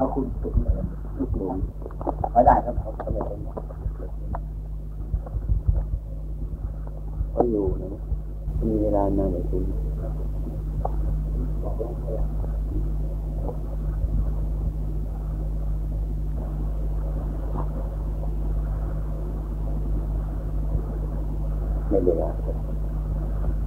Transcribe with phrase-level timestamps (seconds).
[0.00, 0.54] เอาคุณตุก
[1.18, 1.56] ลูกหลวง
[2.32, 3.38] ไม่ได้ครับเขาเขาไม่เป็น
[7.32, 7.88] เขาอยู่นะ
[8.66, 9.64] มีเวลานานไหมคุณ
[21.88, 22.28] ไม่เวลา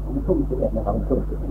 [0.03, 1.49] ผมทุ่มสิบเอ็ดนะครับทุ่มสิบเอ็ด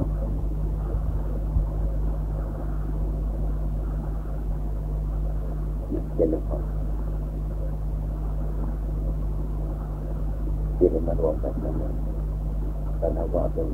[6.14, 6.62] เย็นเลยครับ
[10.76, 11.94] ที่เรมารวมกันนั่นเอง
[12.98, 13.68] แต่เราก็เป็น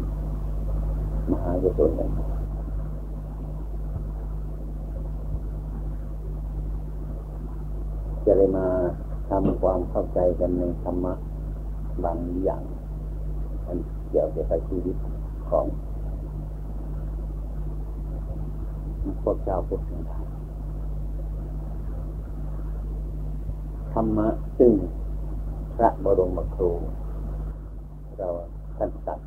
[1.30, 2.11] มหากุศลกัน
[8.24, 8.66] จะได้มา
[9.28, 11.14] ทำความเข้าใจกันในธรรมะ
[12.05, 12.62] บางอย่าง
[13.66, 13.78] อัน
[14.11, 14.97] เกี่ยวกับชีวิต
[15.50, 15.66] ของ
[19.23, 20.38] พวกเจ้าพวกทั้งหลาย
[24.00, 24.72] รรมะซึ่ง
[25.74, 26.70] พระบรมครู
[28.16, 28.28] เรา
[28.77, 29.20] ท่านตัด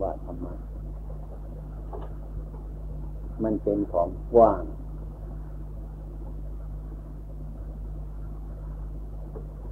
[0.00, 0.54] ว่าธรรมะ
[3.44, 4.08] มันเป็นของ
[4.38, 4.62] ว่าง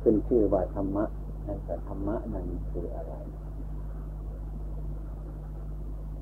[0.02, 1.04] ขึ้นชื่อว่าธรรมะ
[1.46, 3.14] นั่นแต่ธรรมะนั้นคืออะไร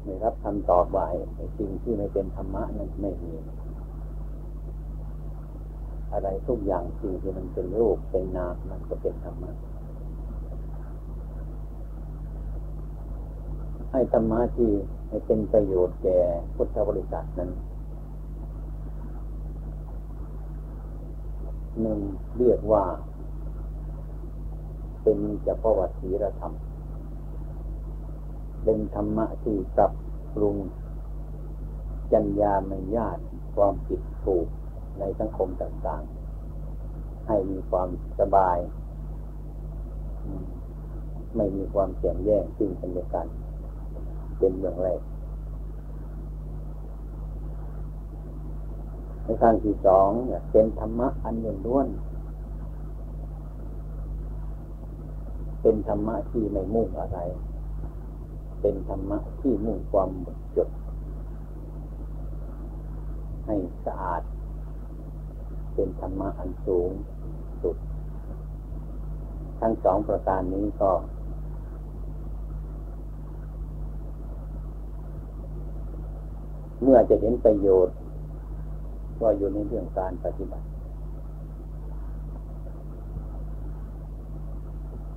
[0.02, 1.06] ไม่รับคำตอบว่า
[1.58, 3.32] สิ่งที่ไม่เป็นธรรมะนั้นไม่มี
[6.12, 9.52] อะไรทุกอย่างสิ่งที่มันเป็นรูปเป็นนามมันก็เป็นธรรมะ
[13.92, 14.70] ให้ธรรมะที่
[15.08, 16.18] ให้เป็นประโยชน์แก่
[16.56, 17.50] พุทธบริษัทนั้น
[21.80, 22.00] หนึ่ง
[22.36, 22.84] เรียกว่า
[25.02, 26.52] เป็นจักรวัติรธรรม
[28.64, 29.92] เป็นธรรมะที่ปรับ
[30.34, 30.56] ปรุง
[32.12, 33.22] จัญญามญาติ
[33.56, 34.46] ความผิดถูก
[34.98, 37.88] ในสังคมต่างๆ ให้มีความ
[38.20, 38.58] สบาย
[41.36, 43.26] ไม่มีความแข่งแย่งซึ่งกันและกัน
[44.38, 45.00] เป็นเรื่องแรก
[49.22, 50.10] ในทางที่สอง
[50.50, 51.88] เป็นธรรมะอันเงินล้วน
[55.62, 57.18] เป็นธรรมะที่ไม่มุ่งอะไร
[58.60, 60.68] เป็นธรรมะที่มุ่งความหมดจด
[63.46, 63.54] ให้
[63.86, 64.22] สะอาด
[65.74, 66.90] เป็นธรรมะอันสูง
[67.62, 67.76] สุด
[69.60, 70.92] ทั้งสองประการนี้ก็
[76.82, 77.96] เมื่อจะเห็นประโยชน์
[79.20, 80.66] ก็อยู่ในเรื่องการปฏิบัติ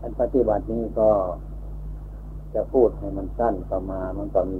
[0.02, 1.10] อันปฏิบัตินี้ก็
[2.54, 4.58] จะพูดให้มันสั้นประมาณมันก็มี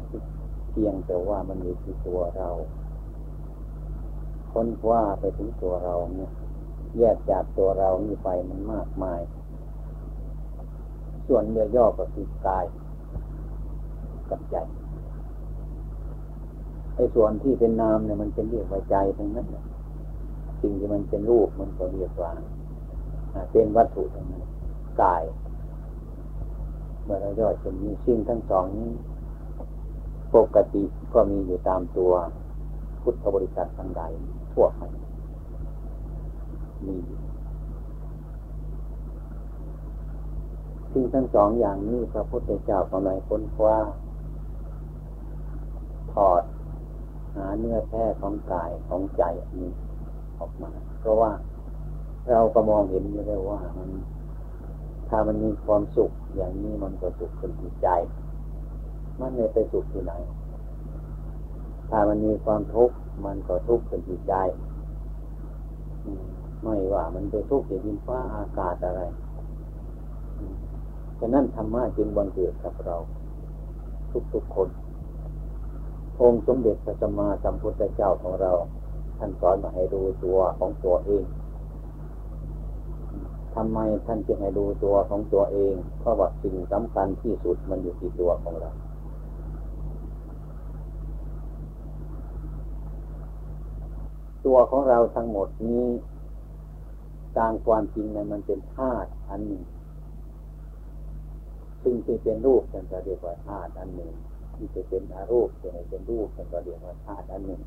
[0.72, 2.50] เพียงแต่ว่ามันอยู่ที่ตัวเรา
[4.54, 6.32] ค้นคว้าไปถึงตัวเราเนี่ย
[6.98, 9.22] แยกจากตัวเรานี่ไปมันมากมาย
[11.28, 12.66] ส่วนเนื้อย่อก็คือกาย
[14.30, 14.56] กับใจ
[16.96, 19.48] ไอ้ส่วนที่เป็นนามเนี่ยมันเป็นเรียกว่าใจทั้งนั้น
[20.62, 22.32] สิ่งที่มันเป็นรูปมันก็เรียกว่า
[23.52, 24.44] เป็นวัตถุทั้งนั้น
[25.02, 25.24] กาย
[27.04, 28.92] เมื่อเราย่อยจะมีสิ่งทั้งสองนี้
[30.36, 32.12] ปกติก็มีอยู่ตามตัว
[33.02, 34.04] พุทธบริษัททั้งใด
[34.54, 34.82] ทั่วไป
[36.86, 36.96] มี
[40.92, 43.78] สิ่งทั้งสองอย่างนี้พระพุทธเจ้ากำลังค้นคว้า
[46.14, 46.44] ถอด
[47.36, 49.24] หาเนื้อแท้ของกายของใจ
[49.60, 49.72] นี้
[50.40, 51.32] ออกมา เพราะว่า
[52.30, 53.90] เราก็มองเห็นอยู่แล้วว่ามัน
[55.10, 57.88] ถ้ามันมีความสุขอย่างนี้มันก็สุขเป็นที่ใจ
[59.20, 60.14] มันไม่ไปสุขที่ไหน
[61.96, 62.96] ถ้ามันมีความทุกข์
[63.26, 64.34] มันก็ทุกข์เป็นที่ใจ
[66.64, 69.02] ไม่ว่ามันไปทุกข์ที่ดินฟ้าอากาศอะไร
[71.20, 72.96] ฉะนั้นธรรมะจึงบังเกิดกับเรา
[74.34, 74.70] ทุกๆคน
[76.20, 78.52] องค์สมเด็จพระสัมมาสัมพุทธเจ้าของเรา
[79.18, 81.24] ท่านสอนมาให้ดูตัวของตัวเอง
[83.56, 88.72] ทำไมท่านจึงให้ดูตัวของตัวเอง เพราะว่าสิ่งสำคัญที่สุดมันอยู่ที่ตัวของเรา
[94.46, 95.86] ตัวของเราทั้งหมดนี้
[97.38, 99.64] ตามความจริงเนี่ยมันเป็นธาตุอันหนึ่ง
[101.84, 104.12] สิ่งที่เป็นรูปเป็นจะเรียกว่าธาตุอันหนึ่ง
[104.56, 107.62] ที่จะเป็นอารูปจะเป็นรูปเป็นก็เรียกว่าธาตุอันหนึ่ง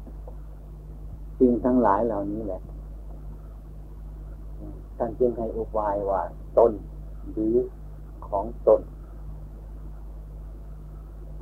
[1.38, 2.62] สิ่งทั้งหลายเหล่านี้แหละ
[4.96, 6.22] ท่านจึงให้อุบายว่า
[6.58, 6.72] ตน
[7.32, 7.54] หรือ
[8.28, 8.80] ของตน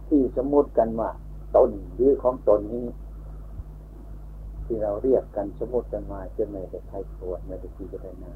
[0.09, 1.11] ที่สมมติกันว่า
[1.57, 2.85] ตนหรือของตนนี้
[4.67, 8.33] ที่เราเรียกกันสมมติกันมาจนไม่ได้ใครตรวจไม่ได้พิจารณา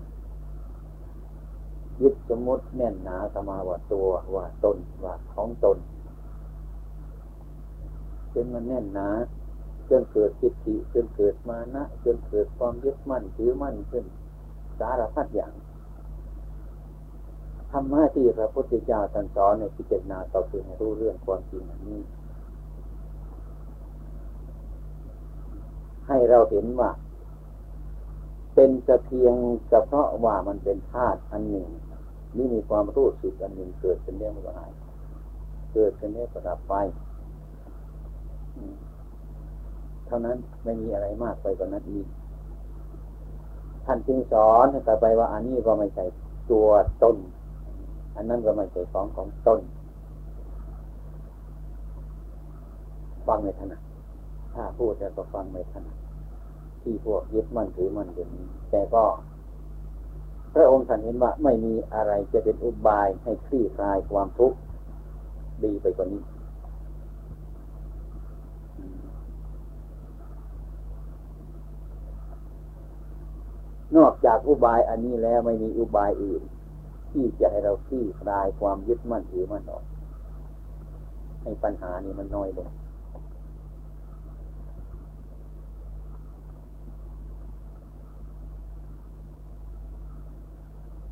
[2.00, 5.78] ยึดสมมติแน่นหนาสมาว่าตัวว่าตนว่าของตน
[8.34, 9.08] จนมันแน่นหนา
[9.90, 14.04] จนเกิดจิตติจนเกิดมานะจนเกิดความยึดมั่นถือมั่นขึ้น
[14.78, 15.52] สารพัดอย่าง
[17.72, 22.00] ธรรมะที่พระพุทธเจ้าตรัสสอนในพิจารณาต่อคือให้รู้เรื่องความจริงอันนี้
[26.08, 26.90] ให้เราเห็นว่า
[28.54, 29.34] เป็นแต่เพียง
[29.68, 31.68] เฉพาะว่ามันเป็นธาตุอันหนึ่ง
[32.36, 34.70] นี่มีความรู้สึกอันหนึ่งเกิดเป็นเรื่องมันก็หาย
[35.72, 36.74] เกิดเป็นเรื่องประดับไป
[40.06, 42.06] เท่านั้นไม่มีอะไรมากไปกว่านั้นอีก
[43.84, 46.04] ท่านจึงสอนให้ไปว่า อันนี้ก็ไม่ใช่
[46.50, 46.68] ตัว
[47.02, 47.16] ต้น
[48.16, 49.60] อันนั้นก็ไม่ใช่ของของต้น
[53.26, 53.87] ฟังไม่ถนัด
[54.58, 55.96] ถ้าพูดแล้วก็ฟังไม่ถนัด
[56.82, 59.04] ที่พวกยึดมั่นถือมั่นอย่างนี้ แต่ก็
[60.54, 64.58] พระองค์ท่านเห็นว่าไม่มีอะไรจะเป็นอุบายให้คลี่คลายความทุกข์
[65.64, 66.22] ดีไปกว่านี้
[73.96, 76.42] นอกจากอุบายอันนี้แล้วไม่มีอุบายอื่น
[77.12, 79.84] ที่จะให้เราคลี่คลายความยึดมั่นถือมั่นออก
[81.42, 82.70] ให้ปัญหานี้มันน้อยลง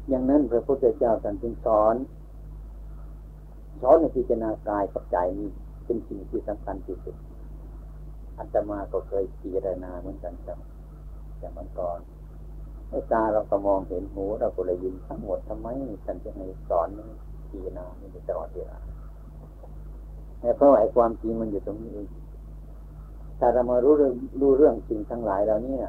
[0.09, 1.95] อย่างนั้นพระพุทธเจ้าท่านจึงสอน
[3.83, 5.49] สอนในพิจารณากายกับใจนี้
[5.85, 7.17] เป็นสิ่งที่สำคัญที่สุด
[8.39, 10.59] อัตมาก็เคยพิจารณาเหมือนกันครับ
[11.39, 12.01] แต่มันก่อน
[13.13, 15.67] ตาเราก็มองเห็นหูเราก็เลยยินทั้งหมดทำไม
[16.05, 16.89] ท่านจะให้สอน
[17.51, 18.79] พิจารณาไม่ตลอดเวลา
[20.57, 22.09] เพราะไอ้ความจริงมันอยู่ตรงนี้เอง
[23.39, 25.85] ถ้าเรามารู้เรื่องรู้เรื่องสิ่งทั้งหลายเราเนี่ย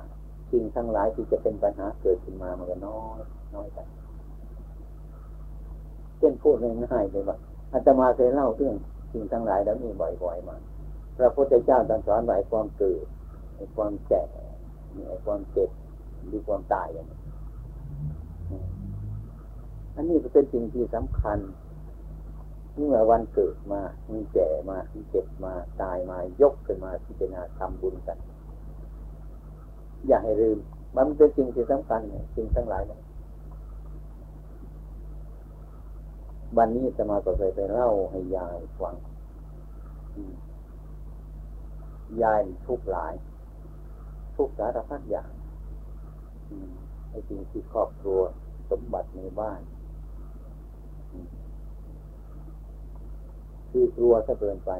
[0.51, 3.19] สิ่งทั้งหลายที่จะเป็นปัญหาเกิดขึ้นมามันก็น้อย
[3.55, 3.77] น้อยไป
[6.17, 7.37] เช่นพูดง่ายๆเลยว่า
[7.73, 8.75] อาตมาเคยเล่าเรื่อง
[9.11, 9.91] สิ่งทั้งหลายแล้วนี่
[10.23, 10.55] บ่อยๆมา
[11.17, 13.05] พระพุทธเจ้าตรัสสอนไว้ความเกิด
[13.75, 14.23] ความแก่
[15.25, 15.69] ความเจ็บ
[16.27, 17.19] หรือความตายอย่างนี้
[19.95, 21.39] อันนี้เป็นสิ่งที่สำคัญ
[22.77, 23.81] เมื่อวันเกิดมา
[24.11, 28.17] มีแก่มามีเจ็บมาตายมายกขึ้นมาพิจารณาทำบุญกัน
[30.07, 30.57] อย่าให้ลืม
[30.97, 32.01] มันเป็นสิ่งที่สำคัญ
[32.35, 33.01] สิ่งทั้งหลายเนี่ย
[36.55, 38.95] วันนี้จะมาก็เคยไปเล่าให้ยายฟัง
[42.21, 43.13] ยายทุกหลาย
[44.35, 45.31] ทุกสารพัดอย่าง
[47.09, 48.19] ไอ้สิ่งที่ครอบครัว
[48.69, 49.61] สมบัติในบ้าน
[53.71, 54.71] คือกลัวถ้าเกินไป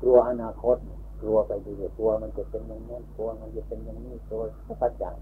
[0.00, 0.76] กลัวอนาคต
[1.20, 5.16] กลัวไปดีกลัวมันจะเป็นอย่างนั้นกลัวมันจะเป็นอย่างนี้กลัวทุกอย่าง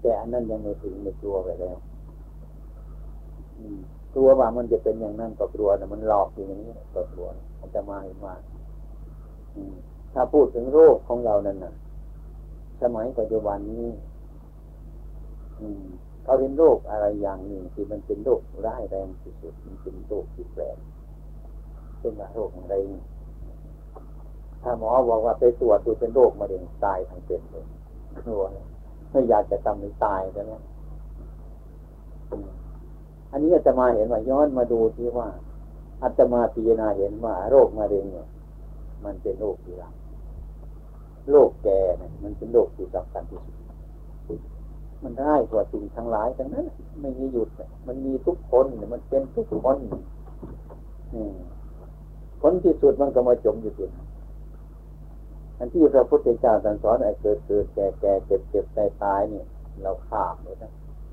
[0.00, 1.76] แต่อันนั้นยังไม่ถึงไม่กลัวไปแล้ว
[4.14, 7.28] กลัวว่ามันจะเป็นอย่างนั้นก็กลัวนะมันหลอกอยู่อย่างนี้ก็กลัว
[7.60, 8.34] มันจะมาอีกมา
[10.14, 11.74] ถ้าพูดถึงโรคของเรานั่นน่ะ
[12.82, 13.86] สมัยปัจจุบันนี้
[16.24, 20.76] เขาเป็นโรคอะไรอย่างหนึ่งที่มันเป็นโรคร้ายแรงที่สุดมันเป็นโรคที่แปลก
[22.00, 22.74] เป็นโรคอะไร
[24.62, 27.66] ถ้าหมอบอกว่าไปตรวจดูเป็นโรคมะเร็งตายทั้งเป็นเลย
[28.20, 28.42] กลัว
[29.10, 30.52] ไม่อยากจะทำให้ตายใช่ไหม
[33.32, 35.28] อันนี้อาจะมาเห็นว่าย้อนมาดูที่ว่า
[36.00, 38.26] อาจจะมาพิจารณาเห็นว่าโรคมะเร็งเนี่ย
[39.04, 39.94] มันเป็นโรคที่รัก
[41.30, 43.40] โรคแก่เนี่ยมันเป็นโรคที่สำคัญที่
[44.26, 44.40] สุด
[45.02, 46.66] มันได้กว่าสิ่งทั้งหลายทั้งนั้น
[47.00, 47.48] ไม่มีหยุด
[47.86, 49.76] มันมีทุกคนมันเป็นทุกคน
[52.40, 54.06] ผลที่สุดมันก็มาจมอยู่ที่นั่น
[55.58, 59.46] อันที่พระพุทธเจ้าสอนไอ้เกิดเกิดแก่แก่เจ็บเจ็บตายตายเนี่ย
[59.82, 60.72] เราข้ามเลยนะ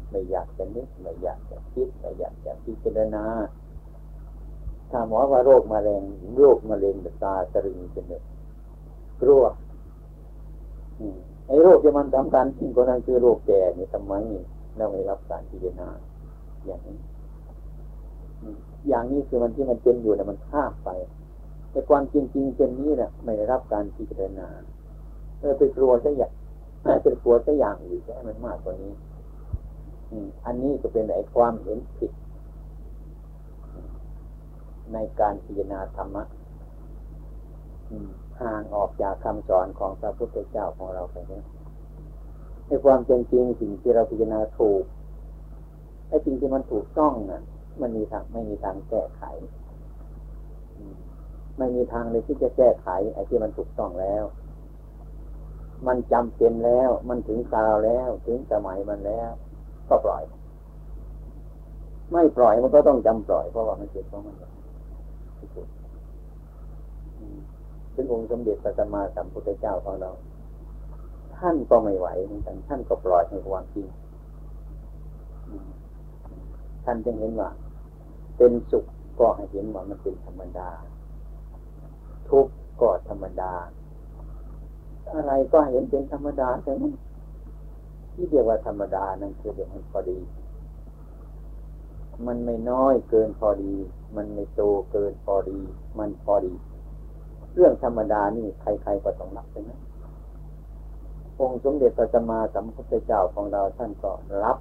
[0.09, 3.23] ไม่อยากจะนึกไม่อยากจะคิดไม่อยากจะพิจารณา
[4.91, 6.03] ถ้าหมอว่าโรคมะเร็ง
[6.39, 8.21] โรคมะเร็งตาตรึงเป็นเลย
[9.21, 9.43] กลัว
[11.47, 14.13] ไอ้โรคที่มันสำคัญที่คนนั้นคือโรคแก่เนี่ยทำไม
[14.77, 15.89] เราไม่รับการพิจารณา
[16.65, 16.97] อย่างนี้
[18.87, 20.89] อย่างนี้คือมันที่มันเป็นอยู่เนี่ยมันข้ามไป
[21.71, 24.47] แต่ความจริงจริงเป็นนี้เนี่ยไม่ได้รับการพิจารณา
[25.39, 26.31] เออไปกลัวซะอย่าง
[27.03, 28.93] เป็นกลัวซะอย่างอื่นให้มันมากกว่านี้
[30.45, 32.11] อันนี้ก็เป็นไอ้ความเห็นผิด
[34.93, 36.23] ในการพิจารณาธรรมะ
[38.41, 41.43] ห่างออกจากคำสอนของพระพุทธเจ้าของเราไปเนี่ย
[42.67, 44.83] ในความเป็นจริงสิ่งที่เราพิจารณาถูก
[46.07, 47.43] ไอ้สิ่งที่มันถูกต้องน่ะ
[47.81, 49.23] มันมีทางไม่มีทางแก้ไข
[51.57, 54.23] ไม่มีทางเลยที่จะแก้ไข ไอ้ที่มันถูกต้องแล้ว
[55.87, 59.31] มันจำเป็นแล้ว มันถึงคราวแล้ว ถึงสมัยมันแล้ว
[59.89, 60.23] ก็ปล่อย
[62.11, 64.35] ไม่ปล่อยมันก็ต้องจำปล่อยเพราะว่ามันเจ็บเพราะมัน
[67.93, 70.11] ถึงองค์สมเด็จพระสัมมาสัมพุทธเจ้าของเรา
[71.37, 73.87] ท่านก็ไม่ไหวเหมือนกันท่านก็ปล่อยในความจริง
[76.85, 77.49] ท่านจึงเห็นว่า
[78.37, 78.85] เป็นสุข
[79.19, 80.69] ก็ให้เห็นว่ามันเป็นธรรมดา
[82.29, 83.53] ทุกข์ก็ธรรมดา
[85.13, 86.83] อะไรก็เห็นเป็นธรรมดาใช่ไหม
[88.19, 90.17] ที่เรียกว่าธรรมดานั่นคือเรื่องมันพอดี
[92.27, 93.73] มันไม่น้อยเกินพอดี
[94.15, 94.61] มันไม่โต
[94.91, 95.59] เกินพอดี
[95.99, 96.53] มันพอดี
[97.55, 99.71] เรื่องธรรมดานี่ใครๆก็ต้องรับใช่ไหม
[101.39, 104.11] องค์สมเด็จพระสัมมาสัมพุทธเจ้าของเราท่านก็
[104.43, 104.57] รับ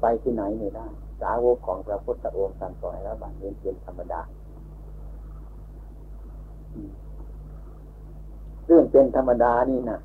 [0.00, 0.86] ไปที่ไหนไม่ได้
[1.20, 4.20] สาวกของพระพุทธองค์ท่านก็ให้รับบัตรเรียนเป็นธรรมดา
[8.66, 10.00] เรื่องเป็นธรรมดานี่นะ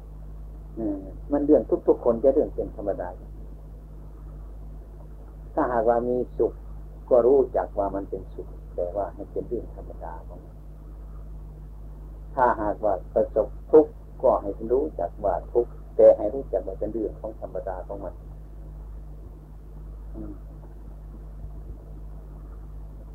[1.32, 3.10] มันเรื่องทุกๆคนจะเรื่องเป็นธรรมดา
[5.54, 6.54] ถ้าหากว่ามีสุข
[7.10, 10.40] ก็รู้จักว่ามันเป็นสุข แต่ว่าให้เป็นเรื่องธรรมดาของ
[12.36, 18.14] ถ้าหากว่าประสบทุกข์ก็ให้รู้จักว่าทุกข์แต่ให้รู้จักว่าเป็นเรื่องของธรรมดาของมัน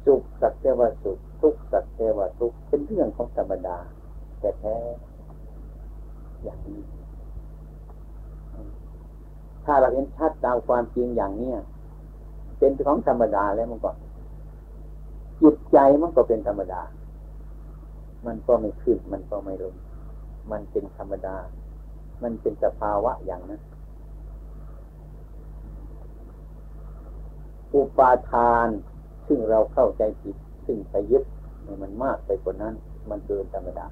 [0.05, 3.79] สุขสักแต่ว่าสุขทุกข์สักแต่ว่าทุกข์เป็นเรื่องของธรรมดา
[4.41, 4.77] แต่แท้
[6.43, 6.94] อย่างนี้
[9.65, 11.59] ถ้าเราเห็นชัดตามความจริงอย่างเนี้ย
[12.59, 13.91] เป็นของธรรมดาแล้วมันก็
[15.43, 16.83] จิตใจมันก็เป็นธรรมดา
[18.27, 19.75] มันก็ไม่ขึ้น มันก็ไม่ลง
[20.51, 21.37] มันเป็นธรรมดา
[22.23, 23.61] มันเป็นสภาวะอย่างนั้น
[27.73, 28.69] อุปาทาน
[29.27, 31.25] ซึ่งเราเข้าใจผิด ซึ่งไปยึด
[31.83, 32.75] มันมากไปกว่านั้น
[33.11, 33.87] มันเกินธรรมดา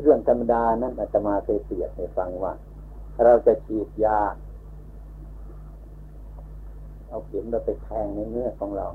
[0.00, 2.52] เรื่องธรรมดานั้นอาตมาเคยเปรียบให้ฟังว่า
[3.24, 4.20] เราจะฉีดยา
[7.08, 8.86] เอาเข็มเราไปแทงในเนื้อของเรา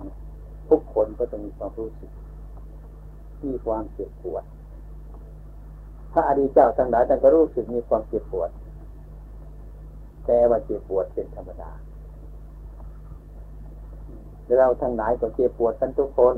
[0.69, 2.12] ทุกคนก็ต้องมีความรู้สึก
[3.47, 4.43] มีความเจ็บปวด
[6.12, 8.50] พระอดีตเจ้าทั้งหลายท่านก็รู้สึกมีความเจ็บปวด
[10.25, 11.71] แต่ว่าเจ็บปวดเป็นธรรมดา
[14.57, 16.35] เราทั้งหลายก็เจ็บปวดกันทุกคน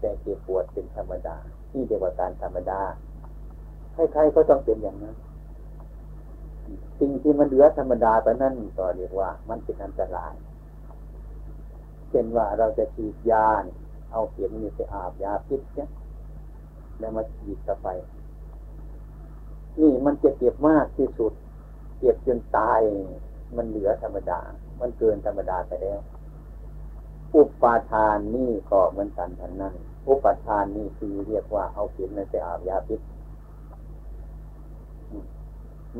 [0.00, 1.36] แต่เจ็บปวดเป็นธรรมดา
[1.70, 2.80] ที่เรียกว่าการธรรมดา
[4.12, 5.16] ใครๆก็ต้องเป็นอย่างนั้น
[7.00, 10.34] สิ่งที่มันเหลือธรรมดาไปนั่นก็เรียกว่า มันเป็นอันตราย
[12.10, 13.48] เช่นว่าเราจะฉีดยา
[14.12, 15.88] เอาเข็มนี่ไปอาบยาพิษเนี่ย
[16.98, 17.88] แล้วมาฉีดเข้าไป
[19.80, 21.32] นี่มันจะเจ็บมากที่สุด
[21.98, 22.80] เจ็บจนตาย
[23.56, 24.40] มันเหลือธรรมดา
[24.80, 26.00] มันเกินธรรมดาไปแล้ว
[27.34, 29.74] อุปาทานนี่ก็เหมือนกันทันนั้น
[30.08, 33.00] อุปาทานนี่คือเรียกว่าเอาเข็มในไปอาบยาพิษ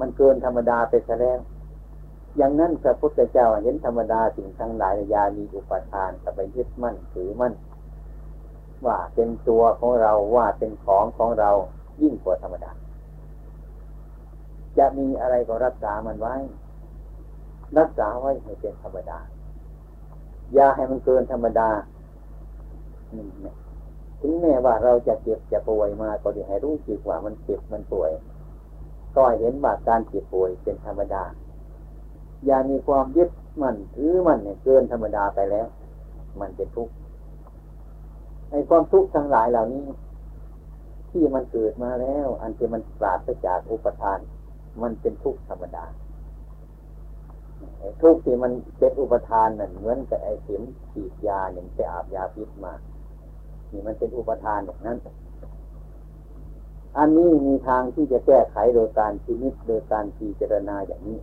[0.01, 1.41] มันเกินธรรมดาไปซะแล้ว
[2.37, 7.55] อย่างนั้นพระพุทธเจ้าเห็นธรรมดาสิ่งทั้งหลายยามีอุปทานแต่ไปยึดมั่นถือมั่น
[8.87, 11.51] ว่าเป็นตัวของเราว่าเป็นของของเรา
[12.03, 12.71] ยิ่งกว่าธรรมดา
[14.79, 16.35] จะมีอะไรก็รักษามันไว้
[17.79, 19.19] รักษาไว้ให้เป็นธรรมดา
[20.55, 21.69] อย่าให้มันเกินธรรมดา
[24.21, 28.11] ถึงแม้ว่าเราจะเจ็บจะป่วยมาก็ดีให้รู้จิตว่ามันเจ็บมันป่วย
[29.17, 31.25] ก็เห็นว่าการเจ็บป่วยเป็นธรรมดา
[32.47, 33.31] อย่ามีความยึด
[33.63, 35.67] มันถือมันเนี่ยเกินธรรมดาไปแล้ว
[36.41, 36.95] มันเป็นทุกข์
[38.51, 39.85] ในความทุกข์ทั้งหลายเหล่านี้
[41.11, 44.19] ที่มันเกิดมาแล้ว อันที่มันปราศจากอุปทาน
[44.83, 45.85] มันเป็นทุกข์ธรรมดา
[48.03, 52.73] ทุกข์ที่มันเป็นอุปทานนั่นเหมือนกับไอ้เข็มฉีดยาอย่างไปอาบยาพิษมา
[53.73, 54.99] นี่มันเป็นอุปทานอย่างนั้น
[56.99, 61.19] อันนี้มีทางที่จะแก้ไขโดยการพินิจโดยการพิจารณาอย่างนี้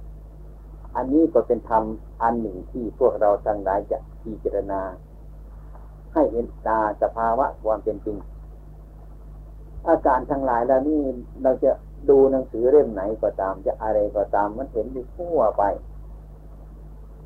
[0.95, 1.83] อันนี้ก็เป็นธรรม
[2.21, 4.81] อันหนึ่งที่พวกเราทั้งหลายจะพิจารณา
[6.13, 8.17] ให้เห็นตาสภาวะความเป็นจริง
[9.87, 11.01] อาการทั้งหลายแล้วนี่
[11.43, 11.71] เราจะ
[12.09, 15.63] ดูหนังสือเล่มไหนก็ตาม จะอะไรก็ตามมันเห็นอยู่ทั่วไป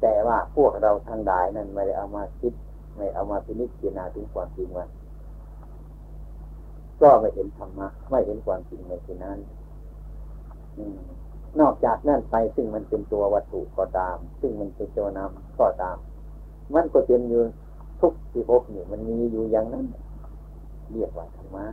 [0.02, 2.54] แต่ว่าพวกเราทั้งหลายนั้นไม่ได้เอามาคิด
[2.96, 4.86] ไม่เอามาพินิจพิจารณาถึงความจริงว่า
[7.02, 9.38] ก็ไม่เห็นธรรมะไม่เห็นความจริงในที่นั้น
[11.60, 15.98] นอกจากนั่นไปซึ่งมันเป็นตัววัตถุก็ตาม ซึ่งมันเป็นตัวนามก็ตาม
[16.74, 17.42] มันก็เป็นอยู่
[18.02, 19.86] ทุกที่พบนี่มันมีอยู่อย่างนั้น
[20.92, 21.66] เรียกว่าธรรมะ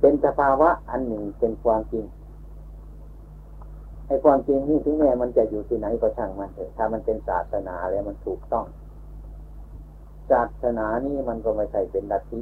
[0.00, 2.04] เป็นสภาวะอันหนึ่งเป็นความจริง
[4.06, 8.64] ไอ้ความจริงนี่ถึงแม้มันจะอยู่ที่ไหนก็ช่างมันเถอะถ้ามันเป็นศาสนาแล้วมันถูกต้อง
[10.30, 12.40] ศาสนานี่มันก็ไม่ใช่เป็นลัทธิ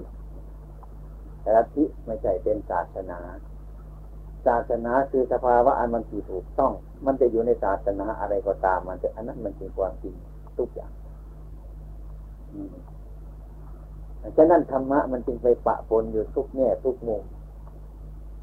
[1.57, 3.19] ลัทธิไม่ใช่เป็นศาสนา
[4.47, 6.73] ศาสนาคือสภาวะอันมันที่ถูกต้อง
[7.07, 10.15] มันจะอยู่ในศาสนาอะไรก็ตาม มันจะอันนั้นมันเป็นความจริง
[10.59, 10.93] ทุกอย่าง
[14.37, 17.23] ฉะนั้นธรรมะมันจึงไปปะปนอยู่ทุกแง่ทุกมุม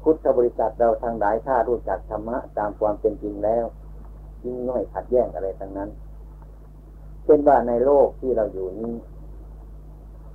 [0.02, 3.64] พุทธบริษัทเราทางหลายถ้ารู้จักธรรมะตามความเป็นจริงแล้ว
[4.44, 5.90] ยิ่งน้อยขัดแย้งอะไรทั้งนั้น
[7.24, 8.92] เช่นว่าในโลกที่เราอยู่นี้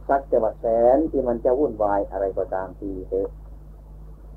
[0.08, 3.30] สักจะว่าแสนที่มันจะวุ่นวายอะไรก็ตามทีเถอะ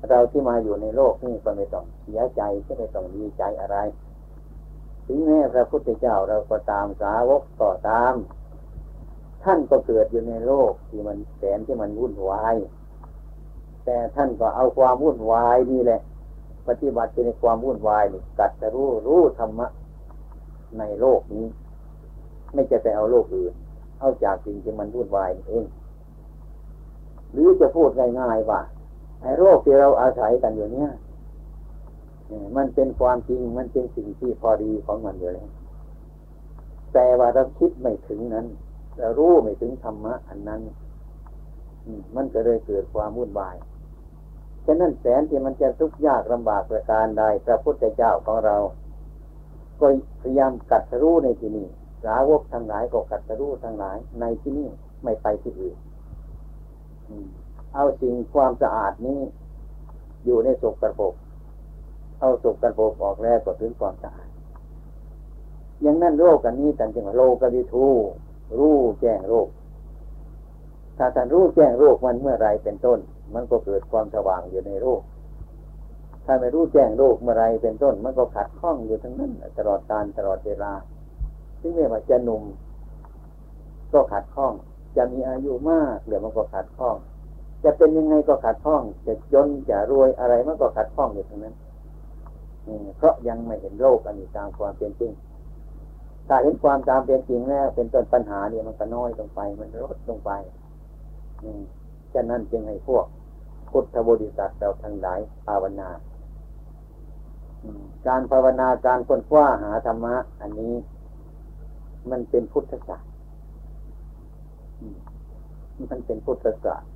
[0.09, 3.77] เราที่มาอยู่ในโลกนี่ก็ไม่ต้องเสียใจก็ไม่ต้องดีใจอะไร
[5.05, 8.13] ถึงแม้พระพุทธเจ้าเราก็ตามสาวกก็ตาม
[9.43, 12.55] ท่านก็เกิดอยู่ในโลกที่มันแสนที่มันวุ่นวาย
[13.85, 16.01] แต่ท่านก็เอาความวุ่นวายนี่แหละ
[16.67, 19.67] ปฏิบัติในความวุ่นวายนี่กัดจะรู้รู้ธรรมะ
[20.79, 21.45] ในโลกนี้
[22.53, 23.53] ไม่จะไปเอาโลกอื่น
[23.99, 25.65] เอาจากสิ่งที่มันวุ่นวายเอง
[27.31, 27.89] หรือจะพูด
[28.19, 28.61] ง่ายๆว่า
[29.21, 30.91] ไอ้โรคที่เราอาศัยกันอยู่เนี่ย
[32.55, 35.49] มันเป็นความจริงมันเป็นสิ่งที่พอดีของมันอยู่แล้ว
[36.93, 38.47] แต่ว่าเราคิดไม่ถึงนั้น
[38.97, 40.61] เรารู้ไม่ถึงธรรมะอันนั้น
[42.15, 43.55] มันก็เลยเกิดความวุ่นวาย
[44.65, 48.57] ฉะนั้นแสนที่มันจะทุกข์ยากลำบากประการใดพระพุทธเจ้าของเรา
[49.79, 49.87] ก็
[50.21, 51.67] พยายามกัดรู้ในที่นี้
[52.05, 54.67] สาวกทั้งหลายก็กัดรู้ทั้งหลาย ในที่นี้
[55.03, 55.77] ไม่ไปที่อื่น
[57.73, 59.19] เอาสิ่งความสะอาดนี้
[60.25, 61.13] อยู่ในศกกระโปก
[62.19, 64.29] เอาศกกระโปกออกแล้วก็ถึงความสะอาด
[65.81, 67.87] อย่างนั้นโรคกันนี้แต่จริงโลกวิทู
[68.57, 69.47] รู้แจ้งโรค
[70.97, 72.99] ถ้าท่านรู้แจ้งโรคมันเมื่อไรเป็นต้น
[73.33, 75.01] มันก็เกิดความสว่างอยู่ในโรค
[76.25, 80.71] ถ้าไม่รู้แจ้งโรคเมื่อไรเป็นต้น มันก็ขัดข้องอยู่ทั้งนั้น ตลอดการตลอดเวลา
[81.59, 82.43] ถึงแม้ว่าจะหนุ่ม
[83.93, 84.53] ก็ขัดข้อง
[84.97, 86.95] จะมีอายุมากเดี๋ยวมันก็ขัดข้อง
[87.63, 91.55] จะเป็นยังไงก็ขัดข้อง จะจนจะรวยอะไรมันก็ขัดข้องอยู่ทั้งนั้น
[92.97, 95.11] เพราะยังไม่เห็นโลกอันนี้ตามความเป็นจริง
[96.27, 100.31] ถ้าเห็นความตามเป็นจริงแล้วเป็นต้นปัญหาเนี่ยมันก็น้อยลงไป มันลดลงไป
[102.13, 103.05] ฉะนั้นจึงให้พวก
[103.69, 105.89] พุทธบริษัทเราทั้งหลายภาวนา
[108.07, 110.73] การภาวนาการค้นคว้าหาธรรมะ อันนี้
[112.11, 113.09] มันเป็นพุทธศาสตร์
[115.89, 116.89] มันเป็นพุทธศาสตร์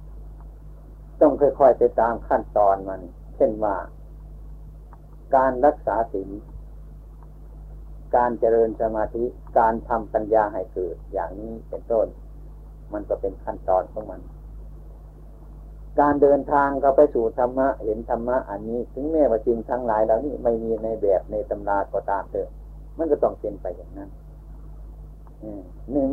[1.21, 3.01] ต้องค่อยๆไปตามขั้นตอนมัน
[3.35, 3.75] เช่นว่า
[5.35, 6.29] การรักษาศีล
[8.15, 9.23] การเจริญสมาธิ
[9.59, 12.07] การทำปัญญาให้เกิด อย่างนี้เป็นต้น
[12.93, 14.21] มันก็เป็นขั้นตอนของมัน
[15.99, 22.49] การเดินทางเข้าไปสู่ธรรมะ เห็นธรรมะอันนี้ ถึงแม้ว่าจริงทั้งหลายเหล่านี้ไม่มีในแบบในตำราก็ตามเถอะ
[22.97, 24.09] มันก็ต้องเป็นไปอย่างนั้น
[25.91, 26.11] หนึ่ง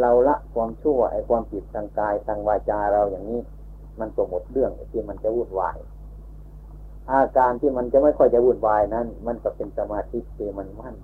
[0.00, 3.40] เราละความชั่วไอ้ความผิดทางกายทางวาจาเราอย่างนี้
[4.00, 5.78] มันก็หมดเรื่องที่มันจะวุ่นวาย
[7.10, 10.94] อาการที่มันจะไม่ค่อยจะวุ่นวายนั้น มันก็เป็นสมาธิที่มันมั่น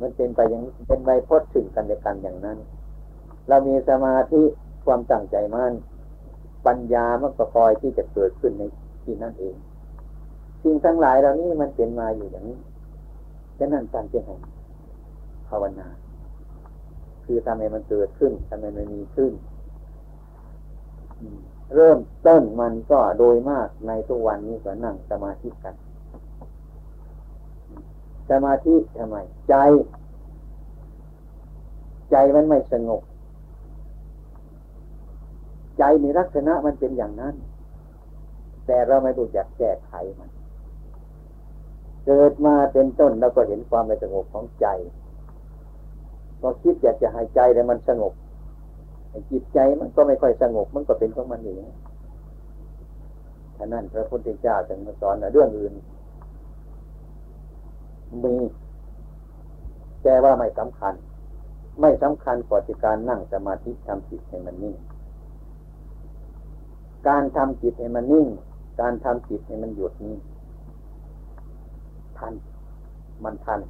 [0.00, 2.58] มันเป็นไปอย่างเป็นไปพดถึงกันในกันอย่างนั้น
[3.48, 4.42] เรามีสมาธิ
[4.84, 5.72] ความตั้งใจมั่น
[6.66, 8.62] ปัญญามันก็คอยที่จะเกิดขึ้นใน
[9.04, 9.54] ที่นั่นเอง
[10.62, 12.58] สิ่งทั้งหลายเหล่านี้มันเป็นมาอยู่อย่างนี้
[13.58, 14.40] ฉะนั้นการเจริญ
[15.50, 15.88] ภาวนา
[17.24, 19.32] คือทำให้มันเกิดขึ้นทำให้มันมีขึ้น
[21.74, 25.74] เริ่มต้นมันก็โดยมากในทุกวันนี้ก็นั่งสมาธิกัน
[28.30, 29.16] สมาธิทำไม
[29.48, 29.54] ใจ
[32.10, 33.02] ใจมันไม่สงบ
[35.78, 37.34] ใจในลักษณะมันเป็นอย่างนั้น
[38.66, 40.30] แต่เราไม่รู้จักแก้ไขมัน
[42.06, 44.66] เกิดมาเป็นต้นเราก็เห็นความไม่สงบของใจ
[46.40, 48.12] พอคิดอยากจะหายใจแต่มันสงบ
[49.30, 51.68] จิตใจมันก็ไม่ค่อยสงบมันก็เป็นของมันอย่างนี้
[53.56, 55.74] ฉะนั้นพระพุทธเจ้าจึงมาสอนเรื่องอื่น
[58.24, 58.34] มี
[60.02, 60.94] แต่ว่าไม่สำคัญ
[61.80, 64.76] ไม่สำคัญกว่าการนั่งสมาธิทำจิตให้มันนิ่ง
[67.08, 68.26] การทำจิตให้มันนิ่ง
[68.80, 70.16] การทำจิตให้มันหยุดนี้
[72.18, 72.34] ทัน
[73.24, 73.60] มันทัน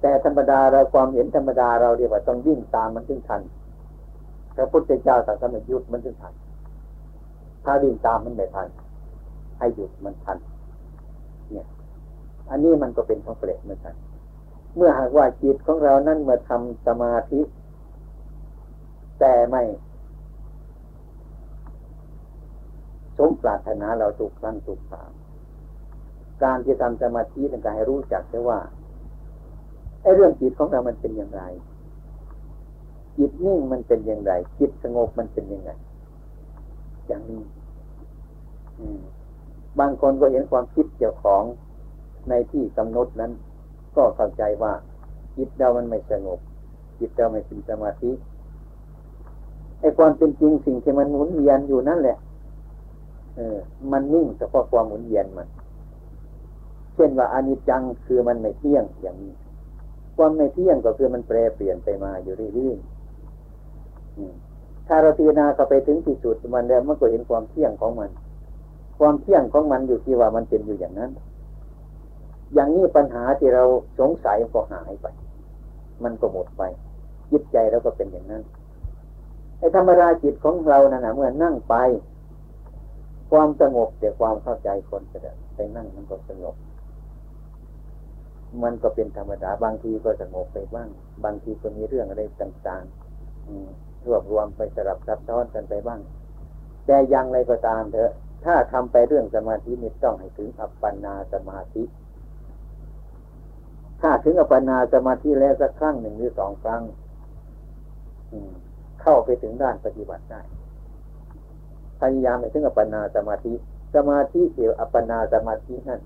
[0.00, 3.42] แต่ธรรมดาเราความเห็นธรรมดาเราเรียกว่าต้องวิ่งตามมันถึงทัน
[4.56, 6.34] พระพุทธเจ้าสั่งให้หยุดมันถึงทัน
[7.64, 8.68] ถ้าวิ่งตามมันไม่ทัน
[9.58, 10.38] ให้หยุดมันทัน
[11.52, 11.66] เนี่ย
[12.50, 13.94] อันนี้มันก็เป็นของเปรตเหมือนกัน
[14.76, 17.40] เมื่อหากว่าจิตของเรานั้นเมื่อทำสมาธิ
[19.20, 19.62] แต่ไม่
[23.18, 25.10] สมปรารถนาเราถูกครั้งถูกคราว
[26.42, 28.60] การที่ทำสมาธิต้องการให้รู้จักได้ว่า
[30.02, 31.42] ไอ้เรื่องจิตของเรามันเป็นอย่างไร
[33.16, 35.70] จิตนิ่งมันเป็นอย่างไร จิตสงบมันเป็นยังไง
[37.06, 37.42] อย่างนี้
[39.78, 41.42] บางคนก็เห็นความคิดเกี่ยวของ
[42.28, 43.32] ในที่กำหนดนั้น
[43.96, 44.72] ก็เข้าใจว่า
[45.36, 46.38] จิตเรามันไม่สงบ
[46.98, 48.10] จิตเราไม่เป็นสมาธิ
[49.80, 52.16] ไอ้ความเป็นจริงสิ่งที่มันหมุนเวียนอยู่นั่นแหละ
[53.36, 53.58] เออ
[53.92, 55.48] มันนิ่งแต่เฉพาะความหมุนเวียนมัน
[56.94, 59.32] เช่นว่าอนิจจังคือมันไม่เที่ยงอย่างนี้
[60.16, 68.10] ความไม่เที่ยงก็คือมันแปรเปลี่ยนไปมาอยู่เรื่อยๆถ้าเราพิจารณาเข้าไปถึงที่สุดมันแล้วมันก็เห็นความเที่ยงของมัน
[68.98, 71.10] ความเที่ยงของมันอยู่ที่ว่ามันเป็นอยู่อย่างนั้น
[72.54, 73.64] อย่างนี้ปัญหาที่เรา
[74.00, 75.06] สงสัยก็หายไป
[76.04, 76.62] มันก็หมดไป
[77.30, 78.42] จิตใจเราก็เป็นอย่างนั้น
[79.58, 81.74] ไอ้ธรรมราจิตของเรานั่นนะเมื่อนั่งไป
[83.30, 85.18] ความสงบแต่ความเข้าใจคนจะ
[85.54, 86.54] ไปนั่งมันก็สงบ
[88.62, 90.88] มันก็เป็นธรรมดาบางทีก็สงบไปบ้าง
[91.24, 96.00] บางทีก็มีเรื่องอะไรต่างๆรวบรวมไปสลับซับซ้อนกันไปบ้าง
[96.86, 98.12] แต่ยังไรก็ตามเถอะ
[98.44, 101.82] ถ้าทำไปเรื่องสมาธินี่ต้องให้ถึงอัปปนาสมาธิ
[104.00, 106.82] ถ้าถึงอัปปนาสมาธิแล้วสักครั้งหนึ่งหรือสองครั้ง
[108.32, 108.38] อื
[109.02, 110.40] เข้าไปถึงด้านปฏิบัติได้
[112.00, 113.52] พยายามไปถึงอัปปนาสมาธิ
[113.94, 116.00] สมาธิเกี่ยวอัปปนาสมาธินั่น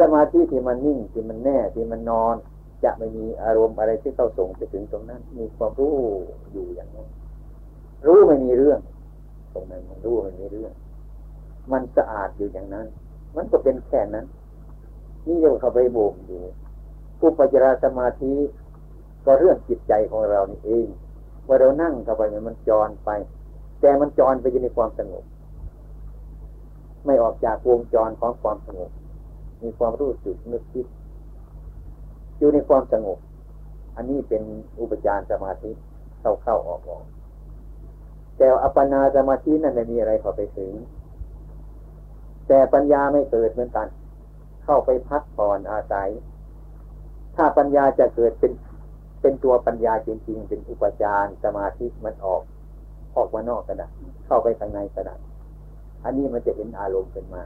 [0.00, 2.34] สมาธิที่มันนิ่งที่มันแน่ที่มันนอน
[2.84, 5.96] จะไม่มีอารมณ์อะไรที่เข้าส่งไปถึงตรงนั้น มีความรู้
[6.52, 7.08] อยู่อย่างนั้น
[8.06, 8.80] รู้ไม่มีเรื่อง
[9.54, 10.72] ตรงนั้นมันรู้ไม่มีเรื่อง
[11.72, 12.86] มันสะอาดอยู่อย่างนั้น
[13.36, 14.26] มันก็เป็นแค่นั้น
[15.26, 16.42] นี่เรียกว่าเขาไปบ่มอยู่
[17.18, 18.32] ผู้ปัจราสมาธิ
[19.24, 20.86] ก็เรื่องจิตใจของเรานี่เอง
[21.46, 23.10] ว่าเรานั่งเข้าไปมันจรไป
[23.80, 25.24] แต่มันจรไปอยู่ในความสงบ
[27.06, 28.90] ไม่ออกจากวงจรของความสงบ
[29.62, 30.86] มีความรู้สึกนึกคิด
[32.38, 33.18] อยู่ในความสงบ
[33.96, 34.42] อันนี้เป็น
[34.80, 35.70] อุปจารสมาธิ
[36.20, 37.04] เข้าเข้าออกออก
[38.36, 40.72] แต่อัปปนาสมาธินั่นไม่มีอะไรเข้าไปถึง
[42.48, 43.88] แต่ปัญญาไม่เกิดเหมือนกัน
[44.64, 46.10] เข้าไปพักผ่อนอาศัย
[47.36, 48.52] ถ้าปัญญาจะเกิดเป็น
[49.20, 52.42] เป็นตัวปัญญาจริง ๆ เป็นอุปจารสมาธิมันออก
[53.16, 53.90] ออกมานอกกระดาษ
[54.26, 55.20] เข้าไปข้างในกระดาษ
[56.04, 57.42] อันนี้มันจะเห็นอารมณ์เป็นมา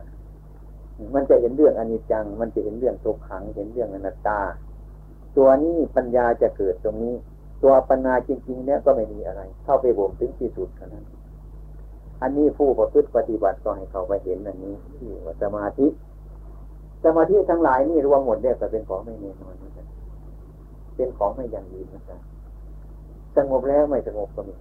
[1.15, 4.41] มันจะเห็นเรื่องอนิจจัง มันจะเห็นเรื่องทุกขัง เห็นเรื่องอนัตตา
[5.37, 7.15] ตัวนี้ปัญญาจะเกิดตรงนี้
[7.63, 11.05] ตัวปัญญาจริงๆเนี่ยก็ไม่มีอะไร เข้าไปบ่มถึงที่สุดเท่านั้น
[12.23, 15.87] อันนี้ผู้ประพฤติปฏิบัติก็ให้เขาไปเห็นอันนี้ที่ว่าสมาธิ
[17.05, 19.87] สมาธิทั้งหลายนี่รวมหมดเนี่ยก็เป็นของไม่แน่นอนเหมือนกัน
[20.97, 22.21] เป็นของไม่ยั่งยืนเหมือนกัน
[23.37, 24.55] สงบแล้วไม่สงบก็มี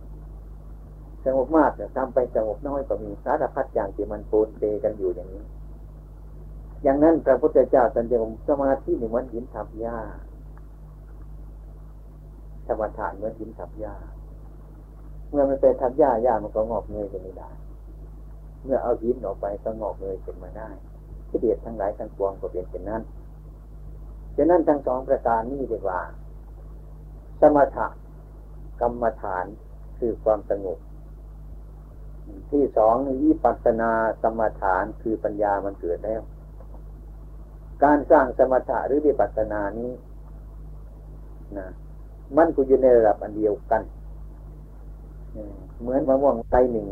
[1.26, 5.44] สงบมากแต่ทำไปสงบน้อยก็มีสารพัดอย่างที่มันปูนเตกันอยู่อย่างนี้
[6.84, 9.98] อย่างนั้นพระพุทธเจ้าตรัสว่าสมาธิเหมือนหินทับหญ้า
[12.68, 13.96] ธรรมฐานเหมือนหินทับหญ้า
[15.30, 17.50] เมื่อมันเป็นทับหญ้าหญ้ามันก็งอกเงยกันไม่ได้
[18.64, 20.70] เมื่อเอาหินออกไปก็งอกเงยขึ้นมาได้
[21.30, 23.02] ที่เดียดทั้งหลายทั้งปวงก็เป็นเช่นนั้น
[24.36, 26.00] ฉะนั้นทั้งสองประการนี้เดียกว่า
[27.42, 27.88] สมถะ
[28.82, 29.46] กรรมฐาน
[30.00, 30.80] คือความสงบ
[32.52, 36.22] ที่สองวิปัสนาสมถานคือปัญญามันเกิดแล้ว
[37.84, 39.92] การสร้างสมถะหรือวิปัสนานี้
[41.58, 41.68] นะ
[42.38, 43.82] มันก็อยู่ในระดับอันเดียวกัน
[45.80, 46.88] เหมือนมะม่วงไตหนึ่ง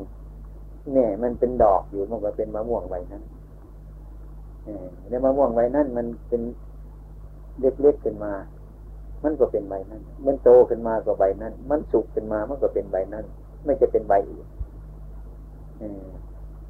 [0.93, 3.24] เนี่ย มันเป็นดอกอยู่มันก็เป็นมะม่วงใบนั้น
[5.10, 6.41] ในมะม่วงใบนั้นมันเป็น
[7.60, 8.34] เล็กๆขึ้นมา
[9.24, 13.26] มันก็เป็นใบนั้น มันโตขึ้นมาก็ใบนั้น มันสุกขึ้นมามันก็เป็นใบนั้น
[13.65, 14.48] ไม่จะเป็นใบอื่น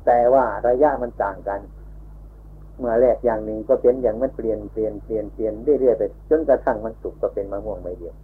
[0.06, 1.60] แต่ว่าระยะมันต่างกัน
[2.77, 8.15] เมื่อแรกอย่างหนึ่งก็เป็นอย่างมันเปลี่ยนเปลี่ยนเปลี่ยนเปลี่ยนเรื่อยๆไปจนกระทั่งมันสุกก็เป็นมะม่วงใบเดียว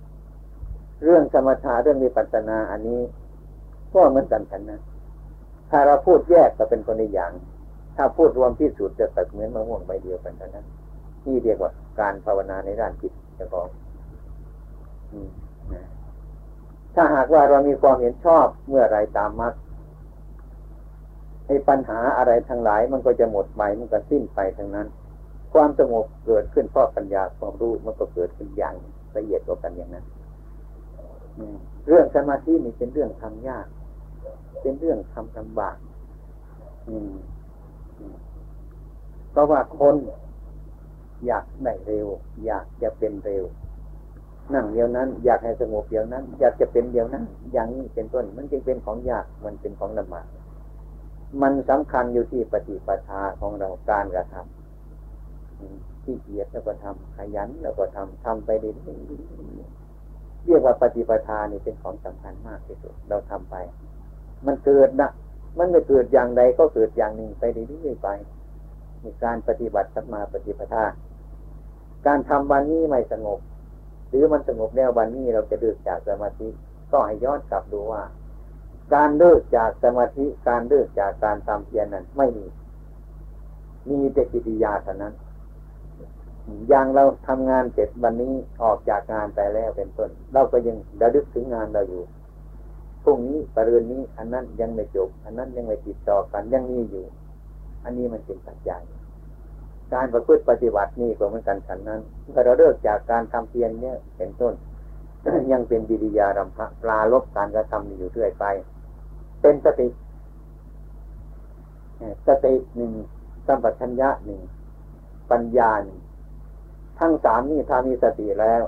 [1.04, 3.02] เรื่องสมถะเรื่องวิปัสสนาอันนี้
[3.94, 4.82] ก็เหมือนกันฉันนะ
[5.70, 7.32] ถ้าเราพูดแยกก็เป็นคนในอย่าง
[7.96, 10.66] ถ้าพูดรวมที่สุดจะตัดเหมือนมะม่วงใบเดียวกันเท่านั้น
[11.26, 13.68] นี่เรียกว่าการภาวนาในด้านจิตเจ้าของ
[16.96, 19.54] ถ้าหากว่าเรามีความเห็นชอบเมื่อไรตามมัด
[21.50, 24.88] ให้ปัญหาอะไรทั้งหลายมันก็จะหมดไปมันก็สิ้นไปทั้งนั้น
[25.54, 28.76] ความสงบเกิดขึ้นเพราะปัญญาความรู้มันก็เกิดขึ้นอย่าง
[29.18, 30.06] ละเอียดกว่ากันอย่างนั้น
[31.88, 33.68] เรื่องสมาธินี่เป็นเรื่องทำยาก
[34.62, 35.78] เป็นเรื่องทำลำบาก
[39.32, 39.96] เพราะว่าคน
[41.26, 42.08] อยากได้เร็ว
[42.46, 43.44] อยากจะเป็นเร็ว
[44.54, 50.26] นั่งเดียวนั้น อยากให้สงบเดียวนั้น อยากจะเป็นเดียวนั้น อย่างนี้เป็นต้น มันจึงเป็นของยากมันเป็นของลำบาก
[51.42, 58.76] มันสำคัญอยู่ที่ปฏิปทาของเราการกระทำที่เกียรแล้วก็ทำขยันแล้วก็ทำทำไปเรื่อย
[60.46, 63.56] เรียกว่าปฏิปทานี่เป็นของสำคัญมากที่สุด เราทำไป
[64.46, 65.10] มันเกิดนะ
[65.58, 68.10] มันไม่เกิดอย่างใดก็เกิดอย่างหนึ่งไปเรื่อยๆไป
[69.04, 70.86] มีการปฏิบัติสัมมาปฏิปทา
[72.08, 73.40] การทำวันนี้ไม่สงบ
[74.10, 76.48] หรือมันสงบแล้ววันนี้เราจะเลิกจากสมาธิ
[76.92, 78.04] ก็ให้ย้อนกลับดูว่า
[78.94, 82.46] การเลิกจากสมาธิการเลิกจากการทำเพียรนั้นไม่มี
[83.90, 85.14] มีแต่กิริยาเท่านั้น
[86.70, 92.04] อย่างเราทำงานเสร็จวันนี้ออกจากงานไปแล้วเป็นต้น เราก็ยังระลึกถึงงานเราอยู่
[93.04, 97.06] พรุ่งนี้ปรืนนี้ อันนั้นยังไม่จบ อันนั้นยังไม่ติดต่อกันยังมีอยู่
[97.84, 98.82] อันนี้มันเป็นปัจจัย
[99.94, 104.54] การประพฤติปฏิบัตินี่ก็เหมือนกันฉันนั้นเมื่อเราเลิกจากการทำเพียรเนี่ยเป็นต้น
[105.52, 108.46] ยังเป็นวิริยารำพะปลาลบการกระทำอยู่เรื่อยไป
[109.42, 109.88] เป็นสติ
[112.28, 112.92] สติหนึ่ง
[113.48, 114.42] สัมปชัญญะหนึ่ง
[115.32, 116.00] ปัญญาหนึ่ง
[117.00, 118.64] ทั้งสามนี่ถ้ามีสติแล้ว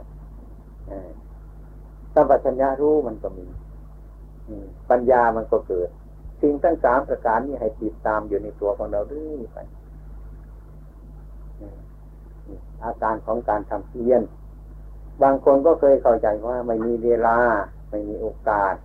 [2.14, 3.46] สัมปชัญญะรู้มันก็มี
[4.90, 5.90] ปัญญามันก็เกิด
[6.42, 9.58] สิ่งทั้งสามประการนี้ให้ติดตามอยู่ในตัวของเราเรื่อยไป
[12.84, 14.22] อาการของการทำเพียร
[15.24, 17.38] บางคนก็เคยเข้าใจว่าไม่มีเวลา
[17.90, 18.76] ไม่มีโอกาส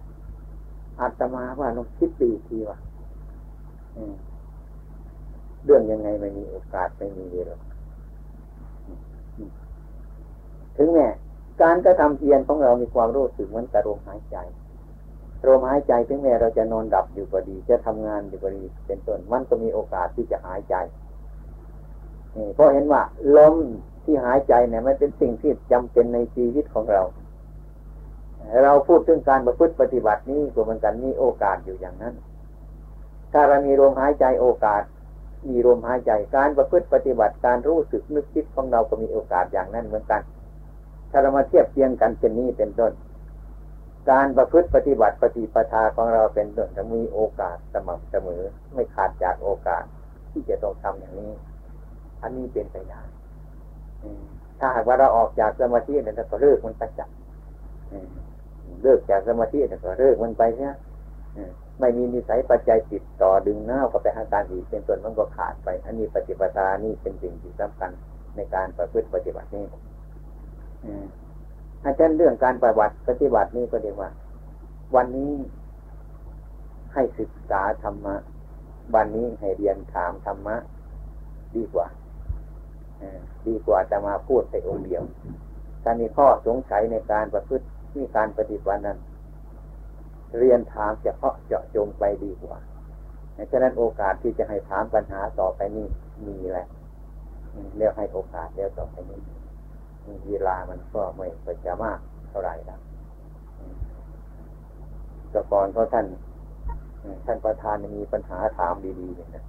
[1.00, 2.78] อาตมาว่าลองคิดดีทีว่า
[5.64, 7.58] เรื่องยังไงไม่มีโอกาสไม่มีเวลา
[10.76, 11.08] ถึงแม้
[11.62, 14.36] การกระทำเพียรของเรามีความรู้สึกเหมือนกระลมหายใจ
[15.46, 20.74] ลมหายใจถึงแม้เราจะนอนดับอยู่ก็ดี จะทำงานอยู่ก็ดี เป็นต้นมันก็มีโอกาสที่จะหายใจ
[22.54, 23.02] เพราะเห็นว่า
[23.36, 23.56] ลม
[24.04, 27.02] ที่หายใจเนี่ยมันเป็นสิ่งที่จำเป็นในชีวิตของเรา
[28.64, 32.14] เราพูดถึงการประพฤติปฏิบัตินี้ก็เหมือนกันมีโอกาสอยู่อย่างนั้น
[33.32, 34.82] ถ้าเรามีลมหายใจโอกาส
[35.48, 40.22] มีลมหายใจการประพฤติปฏิบัติการรู้สึกนึกคิดของเราก็มีโอกาสอย่างนั้นเหมือนกัน
[41.10, 42.92] ถ้าเรามาเทียบเทียงกันเป็นนี้เป็นต้น
[44.10, 48.42] การประพฤติปฏิบัติปฏิปทาของเราเป็นต้นจะมีโอกาสสม่ำเสมอ
[48.74, 49.84] ไม่ขาดจากโอกาส
[50.30, 51.32] ที่จะต้องทำอย่างนี้
[52.22, 53.02] อันนี้เป็นไปได้
[54.60, 57.10] ถ้าหากว่าเราออกจากสมาธิเนี่ยก็เลิกมันไปจับ
[58.82, 60.74] เลิกจากสมาธิเนี่ก็เลิกมันไปเนี่ย
[61.80, 67.90] ไม่มีนิสัยปัจจัยติดต่อดึงหน้าก็ไปหาการอีกเป็นส่วนมันก็ขาดไป อันนี้ปฏิปทานี่เป็นสิ่งที่สำคัญ
[68.36, 69.66] ในการประพฤติปฏิบัตินี่
[71.84, 74.10] อาจารย์เรื่องการปฏิบัติปฏิบัตินี่ก็เรียกว่า
[74.96, 75.32] วันนี้
[76.94, 78.14] ให้ศึกษาธรรมะ
[78.94, 80.56] วันนี้ให้เรียนถามธรรมะ
[81.56, 81.86] ดีกว่า
[83.46, 85.02] ดีกว่าจะมาพูดแต่องเดียว
[85.82, 88.98] ถ้ามีข้อสงสัยในการประพฤติ ที่การปฏิบัตินั้น
[90.38, 92.58] เรียนถามเฉพาะเจาะจงไปดีกว่า
[93.50, 95.86] ฉะนั้นโอกาสที่จะให้ถามปัญหาต่อไปนี้
[96.26, 96.66] มีแหละ
[97.76, 99.20] เรียกให้โอกาสแล้วต่อไปนี้
[100.26, 102.80] เวลามันก็ไม่ค่อยจะมากเท่าไหร่แล้ว
[105.30, 106.06] แต่ก่อนก็ท่าน
[107.26, 109.44] ท่านประธานมีปัญหาถามดีๆเนี่ยนะ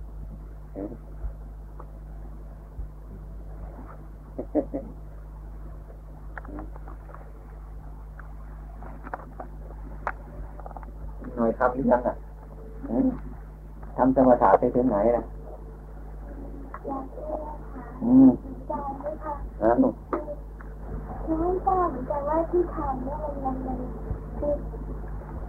[11.38, 12.16] หน่อยทำหรือยังอะ
[13.98, 15.24] ทำสมถะไปถึงไหนล่ะ
[18.04, 18.30] อืม
[19.62, 19.90] นะหนู
[21.24, 23.80] คือไม่ทราบเหมือนกันว่าที่ทำเนี่ยมันมันมัน
[24.40, 24.54] คือ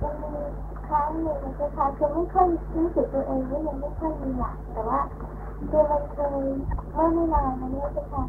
[0.02, 0.42] มันมี
[0.88, 2.46] ครั้งหนึ่งนะคะคือไม่ค่อย
[2.76, 5.00] รู้สึกตัวเองว่ายังไม่ค่อยมีหลักแต่ว่า
[5.70, 6.28] คือมันเคย
[6.94, 8.24] เมื่อไม่นานมานี้ค่ะ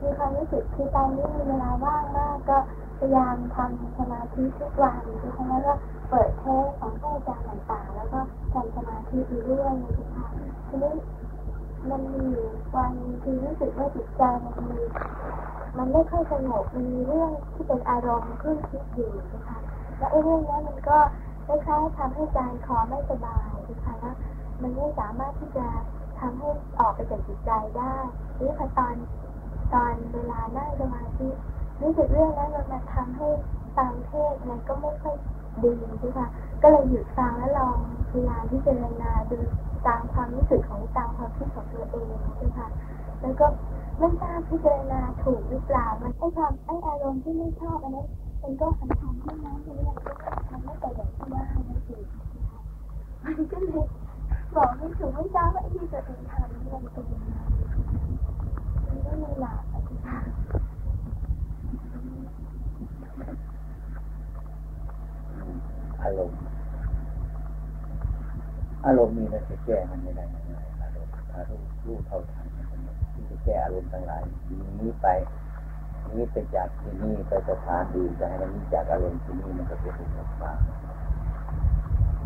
[0.00, 2.56] มีความรู้สึกคือตอนนี้มีเวลาว่างมากก็
[2.98, 5.72] พยายามทำสมาธิทุกวันนะคะแล้วก็
[6.03, 8.20] เปิดเทปของท่านอาจารย์ต่างๆ แล้วก็
[8.52, 10.26] ทำสมาธิไปเรื่อยนะคะ
[10.68, 10.94] ทีนี้
[11.90, 12.26] มันมี
[12.74, 14.80] วันคือรู้สึกว่าจิตใจมันมี
[15.78, 19.58] มันไม่ค่อยสงบมีเรื่องที่เป็นอารมณ์ขึ้นคิดอยู่นะคะ
[19.98, 20.98] แล้วไอ้เรื่องนี้มันก็
[21.46, 24.16] คล้ายๆทำให้ใจคอไม่สบายนะคะแล้ว
[24.62, 25.66] มันไม่สามารถที่จะ
[26.20, 27.94] ทำให้ออกไปจากจิตใจได้
[28.38, 28.94] นี่พอตอน
[29.74, 31.28] ตอนเวลานั่งสมาธิ
[31.82, 33.28] รู้สึกเรื่องนั้นมันมาทำให้
[33.76, 35.16] ฟังเทศมันก็ไม่ค่อย
[35.62, 36.20] ดีใช่ไหม
[36.62, 37.76] ก็เลยหยุดฟังแล้วลอง
[38.10, 39.38] พยายามที่จะรณาดู
[39.86, 42.60] ตามความรู้สึกของตามความคิดของตัวเองใช่ไหม
[43.20, 43.46] แล้วก็
[43.98, 48.06] ไม่ทราบพิจารณาถูกหรือเปล่ามันไอ้ความไอ้อารมณ์ที่ไม่ชอบอันนั้น
[48.42, 49.80] มันก็สำคัญที่นั้นเลย
[50.50, 52.04] มันไม่ไปอย่างที่ว่านั่นเอง
[53.24, 53.86] มันก็เลย
[54.56, 56.62] บอกไม่ถูกไม่ทราบว่าที่ตัวเองทำมัน
[56.92, 57.34] เป็นยังไง
[59.04, 59.73] ไม่มีหลัก
[66.04, 66.38] อารมณ์
[68.86, 72.80] อารมณ์มีแล้วจะแก้มันไม่ได้ยังไงอารมณ์ถ้ารู้รู้เท่าทันมัน
[73.14, 74.22] ที่จะแก้อารมณ์ต่างหลาย
[74.80, 75.08] นี้ไป
[76.12, 80.62] นี้ไปจากที่นี่ไปสถานอื่นจะให้มันนี้จากอารมณ์ที่นี่มันก็เป็นอุปสรรค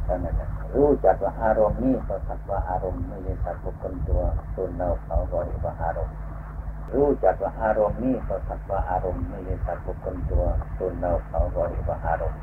[0.07, 0.35] ท่านนั้น
[0.75, 4.23] รู้จักว่าอารมณ์นี้ก็สักว่าอารมณ์ไม่ใช่สักบุคคลตัว
[4.57, 6.17] ตนเราเขาบริว่าอารมณ์
[6.95, 10.45] รู้จักว่าอารมณ์นี้ก็สักว่าอารมณ์ไม่ใช่สักบุคคลตัว
[10.79, 12.41] ตนเราเขาบริว่าอารมณ์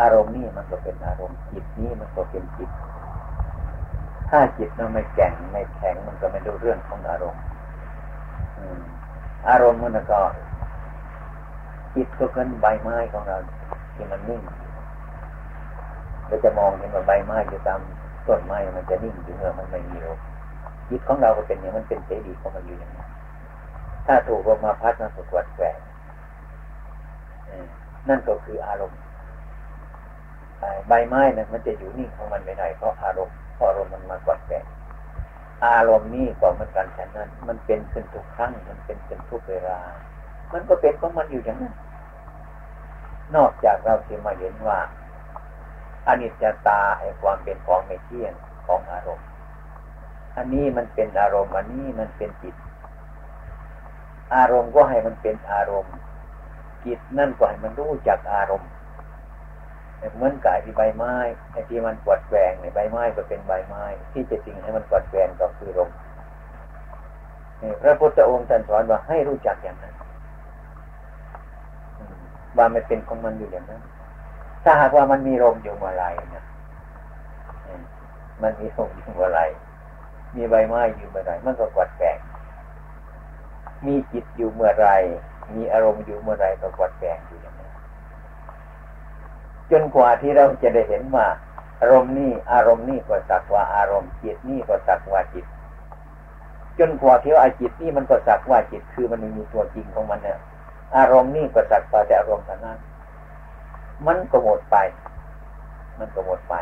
[0.00, 2.70] อารมณ์นี้มันก็เป็นอารมณ์จิตนี้มันก็เป็นจิต
[4.30, 7.42] ถ้าจิตมันไม่แข็งไม่แข็งมันก็ไม่รู้เรื่องของอารมณ์
[9.48, 10.20] อารมณ์มันก็
[11.94, 13.36] จิตก็เป็นใบไม้ของเรา
[13.94, 14.42] ที่มันนิ่ง
[16.26, 17.80] เราจะมองเห็นว่าใบไม้อยู่ตาม
[18.26, 20.18] ต้นไม้มันจะนิ่งอยู่เมื่อมันไม่มีลม
[20.88, 23.04] จิตของเราก็เป็นอย่างมันเป็นเสรีของมันอยู่อย่างนี้
[24.06, 25.76] ถ้าถูกลมมาพัดมันก็กวัดแกว่ง
[28.08, 28.98] นั่นก็คืออารมณ์
[30.88, 34.64] ใบไม้นะมันจะอยู่นิ่งของมันไม่ได้เพราะอารมณ์เพราะอารมณ์มันมากดแกว่ง
[35.66, 39.78] อารมณ์นี้ก็เหมือนกันฉะนั้น มันเป็นขึ้นทุกครั้ง มันเป็นขึ้นทุกเวลา
[40.52, 41.74] มันก็เป็นของมันอยู่อย่างนั้น
[43.36, 44.78] นอกจากเราที่มาเห็นว่า
[46.06, 48.32] อนิจจตาไอ้ความเป็นของไม่เที่ยง
[48.66, 49.26] ของอารมณ์
[50.36, 52.54] อันนี้มันเป็นอารมณ์อันนี้มันเป็นจิต
[54.34, 55.94] อารมณ์ก็ให้มันเป็นอารมณ์
[56.84, 58.70] จิตนั่นก็ให้มันรู้จักอารมณ์
[60.16, 61.14] เหมือนกายที่ใบไม้
[61.52, 65.90] ไอ้ที่มันกวดแกงในใบไม้ก็เป็นใบไม้ ที่จะจริงให้มันกวดแกงก็คือลม
[67.82, 69.94] พระพุทธองค์ท่านสอนว่าให้รู้จักอย่างนั้น
[72.56, 73.82] ว่ามันเป็นของมันอยู่อย่างนั้น
[74.64, 76.44] ถ้าหากว่ามันมีลมอยู่เมื่อไรนะ
[78.42, 79.40] มันมีลมอยู่เมื่อไร
[80.36, 82.18] มีใบไม้อยู่เมื่อไรมันก็กวดแกง
[83.86, 84.88] มีจิตอยู่เมื่อไร
[85.54, 87.41] มีอารมณ์อยู่เมื่อไรก็กวดแกงอยู่
[89.72, 91.26] จนกว่าที่เราจะได้เห็นว่า
[91.80, 95.46] อารมณ์นี่อารมณ์นี่ก็สักว่าอารมณ์จิตนี่ก็สักว่าจิต
[96.78, 100.38] จนกว่าที่ว่าจิตนี่มันก็สักว่าจิต คือมันมีตัวจริงของมันเนี่ย
[100.96, 102.78] อารมณ์นี่ก็สักแต่อารมณ์เท่านั้น
[104.06, 104.76] มันก็หมดไป
[105.98, 106.54] มันก็หมดไป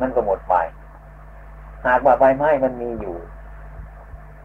[0.00, 0.54] มันก็หมดไป
[1.86, 3.16] หากว่าใบไม้มันมีอยู่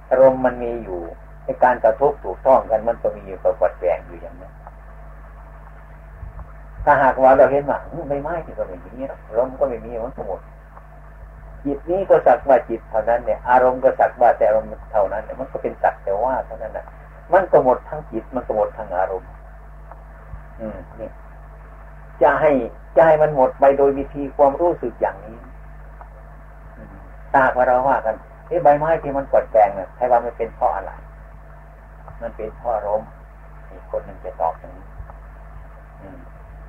[0.09, 0.99] อารมณ์มันมีอยู่
[1.45, 4.53] ในการกระทบถูกต้องกันมันก็มีอยู่กับวัดแปลงอยู่อย่างนั้น
[6.89, 8.91] ถ้าหากว่าเราเห็นว่าใบไม้ที่ก็ไม่มี
[9.37, 10.41] ลมก็ไม่มีมันก็หมด
[11.65, 16.85] จิตนี้ก็สักว่าจิตเท่านั้นเนี่ยอารมณ์ก็สักว่าแต่อารมณ์เท่านั้นเนี่ยมันก็เป็นสักแต่ว่าเท่านั้นนะ
[17.33, 19.29] มันก็หมดทั้งจิตมันก็หมดทั้งอารมณ์
[20.59, 21.09] อืมนี่
[22.21, 22.51] จะให้
[22.95, 25.37] จะให้มันหมดไปโดยวิธีความรู้สึกอย่างนี้
[27.35, 28.15] ตาว่าเราว่ากัน
[28.47, 30.91] ไอ้ใบไม้ที่มันกดแปลงเนี่ยใครว่ามันเป็นเพราะอะไร
[32.21, 33.07] มันเป็นเพราะอารมณ์
[33.71, 34.85] อีกคนหนึ่งจะตอบอย่างนี้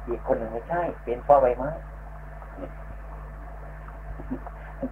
[0.08, 1.70] อีกคนหนึ่งไม่ใช่ เป็นเพราะใบไม้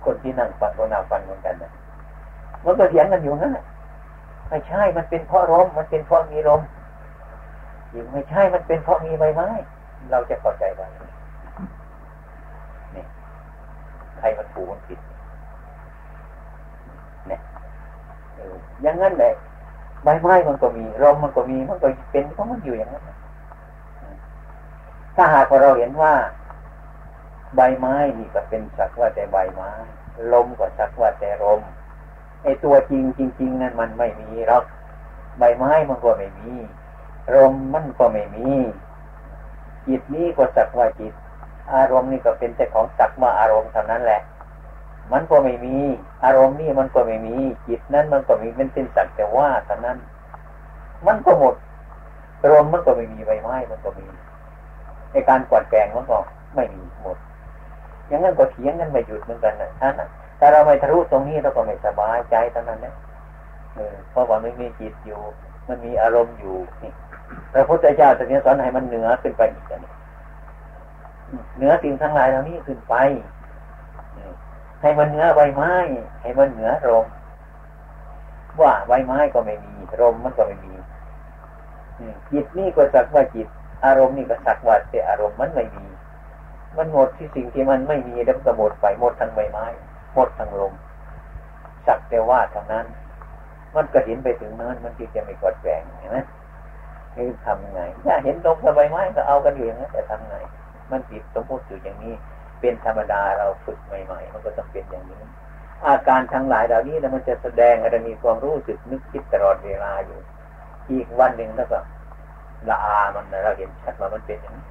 [0.04, 1.70] คนที่นั่งฟังก็นั่งฟังเหมือนกันนะ
[2.64, 3.64] มันก็เถียงกันอยู่นั่นแหละ
[4.48, 6.60] ไม่ใช่ มันเป็นเพราะลมมันเป็นเพราะมีลม
[7.94, 9.48] ยิ่งไม่ใช่ มันเป็นเพราะมีใบไม้
[10.10, 10.86] เราจะเข้าใจว่า
[12.94, 13.04] นี่
[14.18, 14.98] ใครมันถูกมันผิด
[17.28, 17.40] เนี่ย
[18.82, 19.32] อย่างนั้นแหละ
[20.04, 23.02] ใบไม้มันก็มีลมมันก็มีมันก็เป็นเพราะมันอยู่อย่างนั้น
[25.20, 26.14] ถ้าหากว่าเราเห็นว่า
[27.56, 29.70] ใบไม้นี่ก็เป็นสักว่าแต่ใบไม้
[30.32, 31.60] ลมก็สักว่าแต่ลม
[32.42, 34.64] ไอตัวจริงจริง ๆ นั้นมันไม่มีหรอก
[35.38, 36.52] ใบไม้มันก็ไม่มี
[37.34, 38.50] ลมมันก็ไม่มี
[39.86, 41.12] จิตนี้ก็สักว่าจิต
[41.74, 44.20] อารมณ์นี่ก็เป็นแต่ของสักว่าอารมณ์เท่านั้นแหละ
[45.12, 45.76] มันก็ไม่มี
[46.24, 47.34] อารมณ์นี่มันก็ไม่มี
[47.68, 49.98] จิตนั้นมันก็มีมันเป็นสักแต่ว่าเท่านั้น
[51.06, 51.54] มันก็หมด
[52.50, 54.06] ลมมันก็ไม่มีใบไม้มันก็มี
[55.12, 56.18] ในการกวาดแปลงมันก็
[56.54, 57.16] ไม่มีหมด
[58.08, 62.94] อย่างนั้นก็เถียงกันไม่หยุดเหมือนกันนะท่านนะถ้าเราไม่ทะลุตรงนี้เราก็ไม่สบายใจเท่านั้นนะ
[64.10, 65.20] เพราะว่าไม่มีจิตอยู่
[65.68, 66.92] มันมีอารมณ์อยู่นี่
[67.52, 69.90] พระพุทธเจ้าตรัสสอนให้มันเหนือขึ้นไปอีกนี่
[71.56, 72.94] เหนือสิ่งทั้งหลายเหล่านี้ขึ้นไป
[74.82, 75.72] ให้มันเหนือใบไม้
[76.22, 77.06] ให้มันเหนือลม
[78.60, 80.74] ว่าใบไม้ก็ไม่มีลมมันก็ไม่มี
[82.30, 83.48] จิตนี่ก็สักว่าจิต
[83.84, 85.86] อารมณ์นี่ก็สักว่าแต่อารมณ์มันไม่มี
[86.76, 89.66] มันหมดที่สิ่งที่มันไม่มีแล้วก็หมดไปหมดทั้งใบไม้
[90.14, 90.72] หมดทั้งลม
[91.86, 92.86] สักแต่ว่าทั้งนั้น
[93.74, 96.18] มันก็เห็นไปถึงนั้นมันจึงจะไม่กดแปลงเห็นไหม
[97.14, 100.36] คือทำไงถ้าเห็นลมกับใบไม้ก็เอากันอยู่อย่างนั้นแต่ทำไง
[100.90, 102.14] มันผิดสมมติอยู่อย่างนี้
[102.60, 105.22] เป็นธรรมดาเราฝึกใหม่ๆ มันก็ต้องเป็นอย่างนี้
[105.86, 110.18] อาการทั้งหลายเหล่านี้แล้วมันจะแสดงให้เรมีความรู้สึกนึกคิดตลอดเวลาอยู่
[110.90, 111.78] อีกวันหนึ่งแล้วก็
[112.68, 114.64] ละอามันเราเห็นชัดว่ามันเป็นอย่างนี้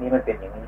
[0.00, 0.66] นี่มันเป็นอย่างนี้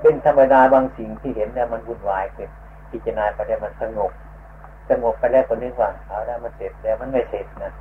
[0.00, 2.50] เป็นธรรมดาบางสิ่งที่เห็นเนี่ยมันวุ่นวายเกิด
[2.90, 4.10] พิจารณาไปได้วมันสงบ
[4.90, 7.72] สงบไปได้คนนึกว่าเอาได้วมันเสร็จแล้วมันไม่เสร็จนะ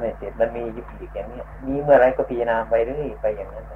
[0.00, 3.66] ไม่เสร็จมันมียุบอีกอย่างนี้มีเมื่อไรก็พิจารณาไปเรื่อยไปอย่างนั้น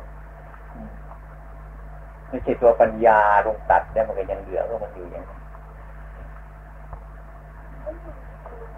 [2.28, 5.41] ไม่ใช่ตัวปัญญาลงตัดได้มันก็ยังเหลือก็มันอยู่อย่างนั้น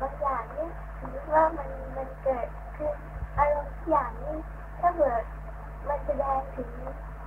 [0.01, 2.47] บางอย่างนี่ถือว่ามันมันเกิด
[2.77, 2.93] คือ
[3.39, 4.37] อารมณ์อย่างนี้
[4.81, 5.23] ถ้าเกิด
[5.89, 6.71] มันแสดงถึง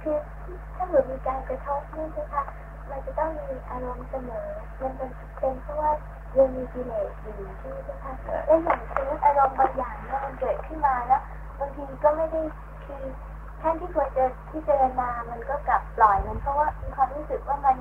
[0.01, 0.17] คือ
[0.75, 2.43] ถ้าเกิดมีการกระทบนี่ใช่ไหมคะ
[2.89, 4.47] มันจะต้องมีอารมณ์เสมอ
[4.81, 5.09] มันเป็น
[5.39, 5.91] เป็นเพราะว่า
[6.37, 8.13] ยังมีกิเลสอยู่ใช่ไหมคะ
[8.45, 11.21] และอย่างเช่นอารมณ์บางอย่างเนี่ยมันเกิดขึ้นมาแล้ว
[11.59, 12.41] บางทีก็ไม่ได้
[12.85, 13.03] คือ
[13.59, 17.75] แทนที่ควรจะพิจารณามันก็กลับปล่อยมันเพราะว่ามีความรู้สึกว่ามัน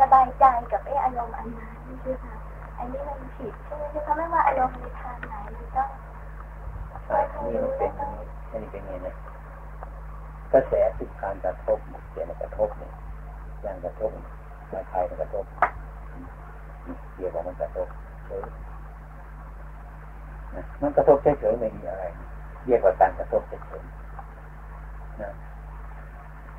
[0.00, 2.34] สบายใจกับไอ้อารมณ์อันนั้นใช่ไหมคะ
[2.78, 5.88] อันนี้มันผิดใช่ไหมคะไม่ว่าอารมณ์ในทางไหนมันต้อง
[7.44, 7.90] นี่มันเป็น
[8.50, 9.14] อันนี้เป็นไงเนะ
[10.52, 11.78] กระแสติดการกระทบ
[12.10, 12.92] เสียงกระทบเนี่ย
[13.62, 14.10] อย่างกระทบ
[14.68, 15.44] ใครใครกระทบ
[17.14, 17.88] เกี่ยวกับมันกระทบ
[18.26, 18.42] เฉย
[20.54, 22.04] นะมันกระทบเฉยๆไม่มีอะไร
[22.66, 25.30] เรียกว่าการกระทบเฉยๆนะ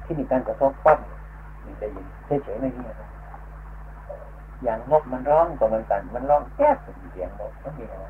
[0.04, 0.98] ที่มีการกระทบปั๊บ
[1.66, 3.02] มันจะยินเฉยๆไม่มีอะไร
[4.64, 6.70] อย่างนกมันร้องก็เหมือนกัน มันร้องแก๊
[7.12, 8.06] เสียงนกไม่มีอะไร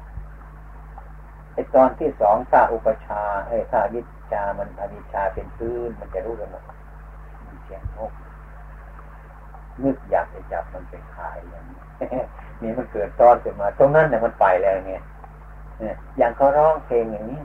[1.53, 6.63] ไอตอนที่สองถ้าอุปชาไอ้ถ้าวิชามันอวิชาเป็นพื้น มันจะรู้กันว่า
[7.45, 8.11] มีเสียงนก
[9.83, 11.79] นึกอยากจะจับมันไปขายอย่างนี้
[12.61, 14.93] นี่มันเกิดตอนขึ้นมา ตรงนั้นเนี่ยมันไปแล้วไง
[15.79, 17.41] เนี่ยอย่างเขาร้องเพลงอย่างนี้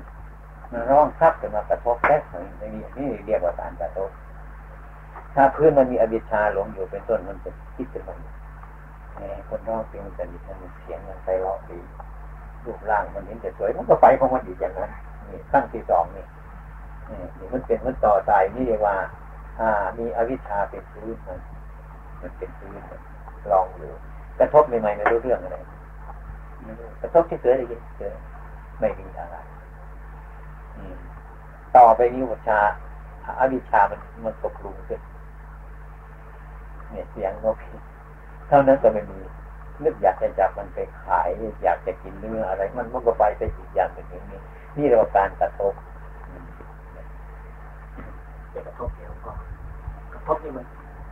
[0.73, 4.11] มันร้องทับขึ้นมากระทบแค่ไหนนี่นี่เรียกว่าการกระทบ
[5.35, 8.34] ถ้าพื้นมันมีอวิชชาหลงอยู่เป็นต้นมันจะคิดขึ้นมา
[9.49, 11.79] คนร้องเพลงมันจะดีมันเสียงมันไปร้องดี
[12.65, 14.91] รูปร่างมันเห็นจะสวยมันก็ไปของมันอยู่อย่างนั้น
[15.29, 16.25] นี่ขั้นที่สองนี่
[17.39, 18.97] นี่มันเป็นมันต่อสายนี่เรียกว่า
[19.61, 21.39] อ่า มีอวิชชาเป็นพื้นมัน
[22.21, 22.81] มันเป็นพื้น
[23.53, 23.89] ลองดู
[24.39, 25.57] กระทบใหม่ๆไม่รู้เรื่องอะไร
[27.01, 28.13] กระทบที่เสือได้ยินเสือ
[28.81, 29.37] ไม่มีอะไร
[31.77, 32.59] ต่อไปนี้วิชา
[33.41, 35.01] อวิชามันมันตกลุงขึ้น
[36.91, 37.57] เนี่ยเสียงนก
[38.49, 39.19] เท่านั้นก็ไม่มี
[39.85, 41.29] นึกอยากจะจับมันไปขาย
[41.65, 44.41] อยากจะกินเนื้ออะไร มันมันก็ไปไปอีกอย่างหนึ่งอย่างนี้
[44.77, 45.73] นี่เรียกว่าการกระทบ
[48.55, 49.33] จะกระทบเดียวก็
[50.13, 50.65] กระทบนี่มัน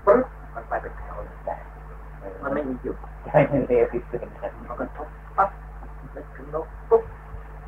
[0.07, 0.25] ปึ๊บ
[0.55, 1.15] มันไปเป็นแถว
[1.45, 1.57] แต่
[2.43, 5.51] มันไม่มีหยุดใช่มันเร็วที่สุดมันกระทบปั๊บ
[6.15, 7.03] นึกถึงนกปุ๊บ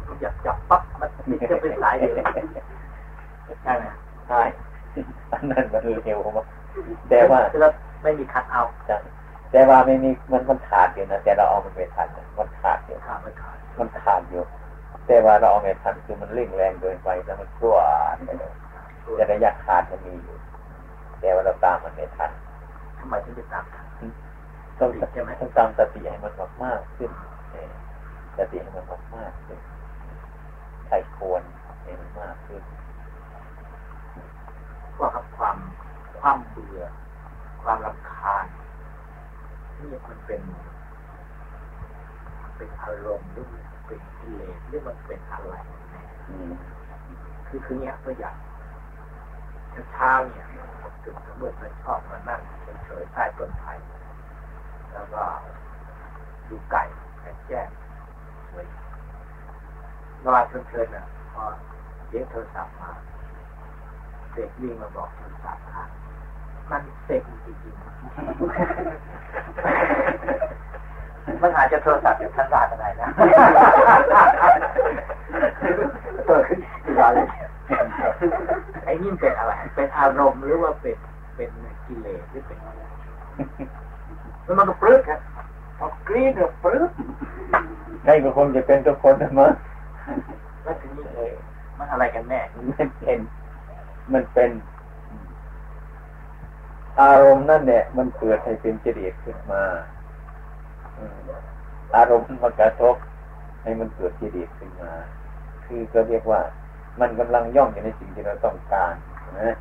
[0.09, 1.09] มันอยากจับปั๊บมัน
[1.51, 2.11] จะเป็นสายเลย
[3.63, 3.85] ใช่ไหม
[4.29, 4.43] ใช่
[5.33, 6.47] อันนั้นมันเร็วมาก
[7.09, 7.41] แต่ว่า
[8.03, 8.97] ไม่มีคัดเอาใช่
[9.55, 14.43] แต่ว่าไม่มีมันมันขาดอยู่นะแต่เราเอามันไม่ทันมันขาดอยู่ขาดมันขาดมันขาดอยู่
[15.07, 17.77] แต่ว่าเราเอาไม่ทันคือมันเร่งแรงเกินไปแล้วมันกลัว
[18.25, 18.53] ไปเลย
[19.17, 20.37] แต่ระยะขาดมันมีอยู่
[21.21, 22.31] แต่ว่าเราตามมันไม่ทัน
[22.99, 23.87] ทำไมถึงจะตามทัน
[24.79, 27.11] ต้องต้องตามสติให้มันมากมากขึ้น
[28.37, 29.59] สติให้มันมากมากขึ้น
[30.87, 31.43] ใครควร
[31.83, 32.63] ให้มันมากขึ้น
[34.97, 35.57] ก็ครับความ
[36.21, 36.81] ความเบื่อ
[37.63, 38.04] ความรำคาญ
[39.79, 40.41] นี่มันเป็น
[42.57, 43.47] เป็นอารมณ์หรือ
[43.87, 45.55] เป็นกิเลสหรือมันเป็นอะไร
[47.47, 48.37] คือคือเนี้ยตัวอย่าง
[49.93, 50.47] เช้าเนี่ย
[51.03, 52.41] ตื่นเมื่อมันชอบมานั่ง
[52.85, 53.73] เฉยๆใต้ต้นไผ่
[54.93, 55.23] แล้วก็
[56.49, 56.83] ดูไก่
[57.21, 57.69] แก่แจ้ง
[58.51, 58.67] สวย
[60.25, 61.45] นอนเพลินๆอะพอ
[62.07, 62.91] เสียงโทรศัพท์มา
[64.33, 65.85] เด็กวิ่งมาบอกโทรศัพท์ค่ะ
[66.71, 67.85] มันเซ็งจริงๆ
[71.43, 73.09] มันอาจจะโทรศัพท์จากท่านราก็ได้นะ
[76.27, 76.43] เออ
[77.05, 77.19] อะไร
[78.85, 80.97] ไอ้นี่เป็นอะไร เป็นอารมณ์หรือว่าเป็น
[81.37, 81.51] เป็น
[81.87, 82.83] กิเลสหรือเป็นอะไร
[84.45, 85.21] แล้วมันก็ปลื้มครับ
[85.79, 86.91] พอกรีดก็ปลื้ม
[88.05, 89.53] ใช่ก็คงจะเป็นทุกคนนะมั้ง
[90.63, 91.05] แล้วทีนี้
[91.79, 93.19] มันอะไรกันแน่ มันเป็น
[94.13, 94.51] มันเป็น
[97.01, 99.63] อารมณ์นั่นเนี่ยมันเกิดให้เป็นจริตขึ้นมา
[101.97, 102.97] อารมณ์มันกระทบ
[103.63, 104.93] ให้มันเกิดจริตขึ้นมา
[105.67, 106.41] คือก็เรียกว่า
[107.01, 108.95] มันกำลังย่องอยู่ในสิ่งที่เราต้องการ
[109.41, 109.55] นะ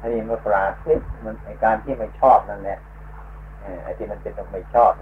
[0.00, 2.78] อันนี้มันปราศิมันในการที่ไม่ชอบนั่นแหละ
[3.82, 4.92] ไอ้ที่มันเป็นต้องไม่ชอบ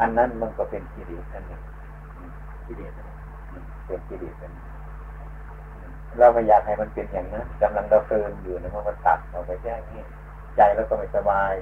[0.00, 1.62] อันนั้นมันก็เป็นกิเลสอันหนึ่ง
[2.66, 2.92] กิเลส
[3.86, 4.52] เป็นกิเลสเป็น
[6.18, 10.02] เราไม่อยากให้มันเป็นอย่างนั้นกำลังเราเพลินอยู่นะมันตัดออกไปแค่นี้
[10.56, 11.52] ใจแล้วก็ไม่สบาย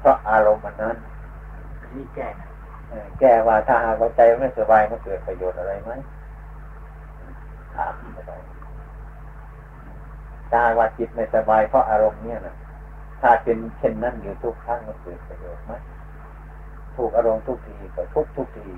[0.00, 0.96] เพราะอารมณ์มันนั้น
[1.94, 2.28] นี่แก้
[3.20, 5.92] แก้ว่าถ้าหากว่าใจไม่สบายมันเกิดประโยชน์อะไรไหม
[7.74, 8.36] ถามไม่ได้
[10.50, 12.56] ถ้าว่าจิตไม่สบายเพราะอารมณ์เนี่ยนะ
[13.20, 15.72] ถ้าเป็นเช่นนั้นอยู่ทุกครั้งมันเกิดประโยชน์ไหม
[16.96, 18.68] ถูกอารมณ์ทุกทีก็ทุกทุกที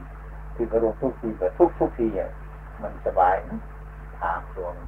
[0.57, 2.31] ถูกอารมณ์ทุกทีก็ทุกทุกทีอะ
[2.83, 3.61] มันสบายนะ
[4.21, 4.87] ถามตัวมัน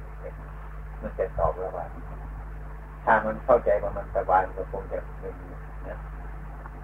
[1.01, 1.85] มันจะตอบแล้วว่า
[3.09, 5.47] ถ้ามันเข้าใจว่ามันสบายมันคงจะไม่มี
[5.87, 5.97] นะ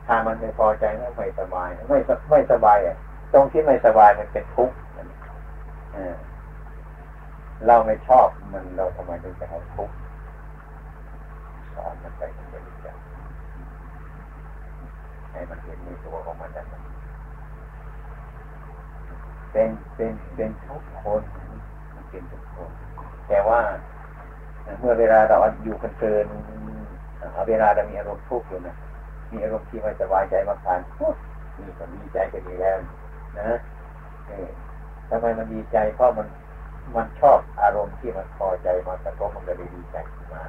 [0.07, 1.99] ถ้ามันไม่พอใจแล้วไม่สบาย ไม่
[2.29, 2.95] ไม่สบายอะ
[3.33, 4.75] ตรงที่ไม่สบายมันเป็นทุกข์
[7.67, 9.95] เราไม่ชอบมันเราทำไมถึงจะให้ทุกข์
[11.75, 12.95] สอนมันไปมันจะรู้จัก
[15.31, 16.65] ให้มันเห็นในตัวของมันนะ
[19.51, 21.21] เป็นเป็นเป็นทุกคน
[21.93, 22.69] มันเป็นทุกคน
[23.27, 23.59] แต่ว่า
[24.79, 26.25] เมื่อเวลาเราอยู่คนเกิน
[27.33, 28.75] เอาเวลาเรามีอารมณ์ทุกข์อยู่นะ
[29.31, 30.79] มีอารมณ์ที่ไม่สบายใจมาผ่าน
[31.57, 32.77] นี่ก็ดีใจก็ดีแล้ว
[33.39, 33.49] นะ
[35.09, 36.27] ทำไมมันดีใจเพราะมัน
[36.95, 39.97] มันชอบอารมณ์ที่มันพอใจมันแต่ก็มันก็เลยดีใจ
[40.33, 40.43] มา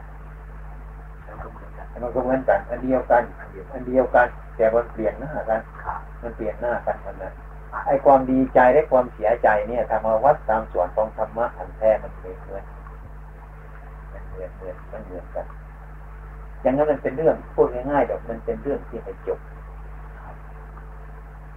[1.26, 5.60] มันก็เหมือนกันมันก็เหมือนกันอันเดียวกันอันเดียวกัน แต่มันเปลี่ยนหน้ากัน
[6.22, 7.32] มันเปลี่ยนหน้ากันมันนะ
[7.86, 12.64] ไอ้ความดีใจและความเสียใจเนี่ยถ้ามาวัดตามส่วนของธรรมะอันแท้มันเหมือน
[14.34, 15.46] เหมือนมันเหมือนเหมือนมันเหมือนกัน
[16.62, 19.40] อย่างนั้นมันเป็นเรื่องพูดง่ายๆแบบมันเป็นเรื่องที่ไม่จบ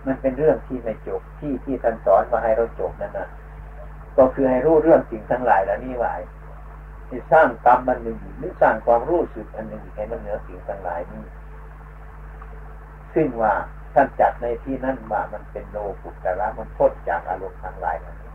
[0.08, 3.28] มันเป็นเรื่องที่ไม่จบที่ที่ท่านสอนมาให้เราจบนั่นน่ะ
[4.18, 6.12] ก็คือให้รู้เรื่องสิ่งทั้งหลายแล้วนี่ว่า
[7.10, 11.24] ที่สร้างกรรมมันหนึ่งหรือสร้างความรู้สึกอันหนึ่งให้มันเหนือสิ่งทั้งหลายนี้
[13.14, 13.54] ซึ่งว่า
[13.94, 18.32] ท่านจัดในที่นั่นว่ามันเป็นโลกุตระมันพ้นจากอารมณ์ทั้งหลายเหล่านี้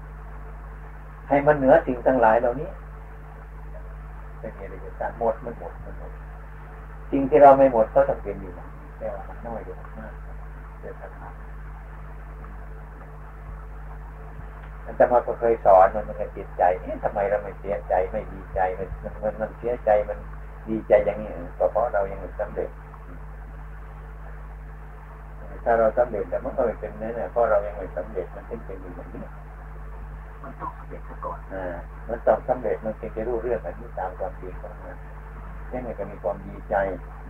[1.29, 2.71] ให้มันเหนือสิ่งทั้งหลายเหล่านี้
[4.43, 6.13] เป็นอะไรกันหมดมันหมดมันหมด
[7.11, 8.53] สิ่งที่เราไม่หมดก็ต้องเป็นอยู่
[8.99, 10.15] แต่ว่ามันน้อยอยู่มาก
[10.81, 11.35] เดือดร้อน
[14.87, 18.89] อาจารย์ก็เคยสอนมันมันก็จิตใจนี่ทำไมเราไม่เสียใจไม่ดีใจมัน
[19.23, 20.19] มันมันเสียใจมัน
[20.69, 22.71] ดีใจอย่างนี้ก็เพราะเรายังไม่สำเร็จ
[25.65, 29.23] ถ้าเราสำเร็จแต่มันก็ไม่เป็นเนั่นเพราะเรายังไม่สำเร็จมันถึงเป็นอยู่แบบนี้
[30.45, 31.77] มันต้องสำเร็จก่อนอ่า
[32.09, 34.97] มันต้องสำเร็จมันจึงจะรู้เรื่องแบบนี้ตามความจริงของมัน
[35.71, 36.75] นี่มันก็มีความดีใจ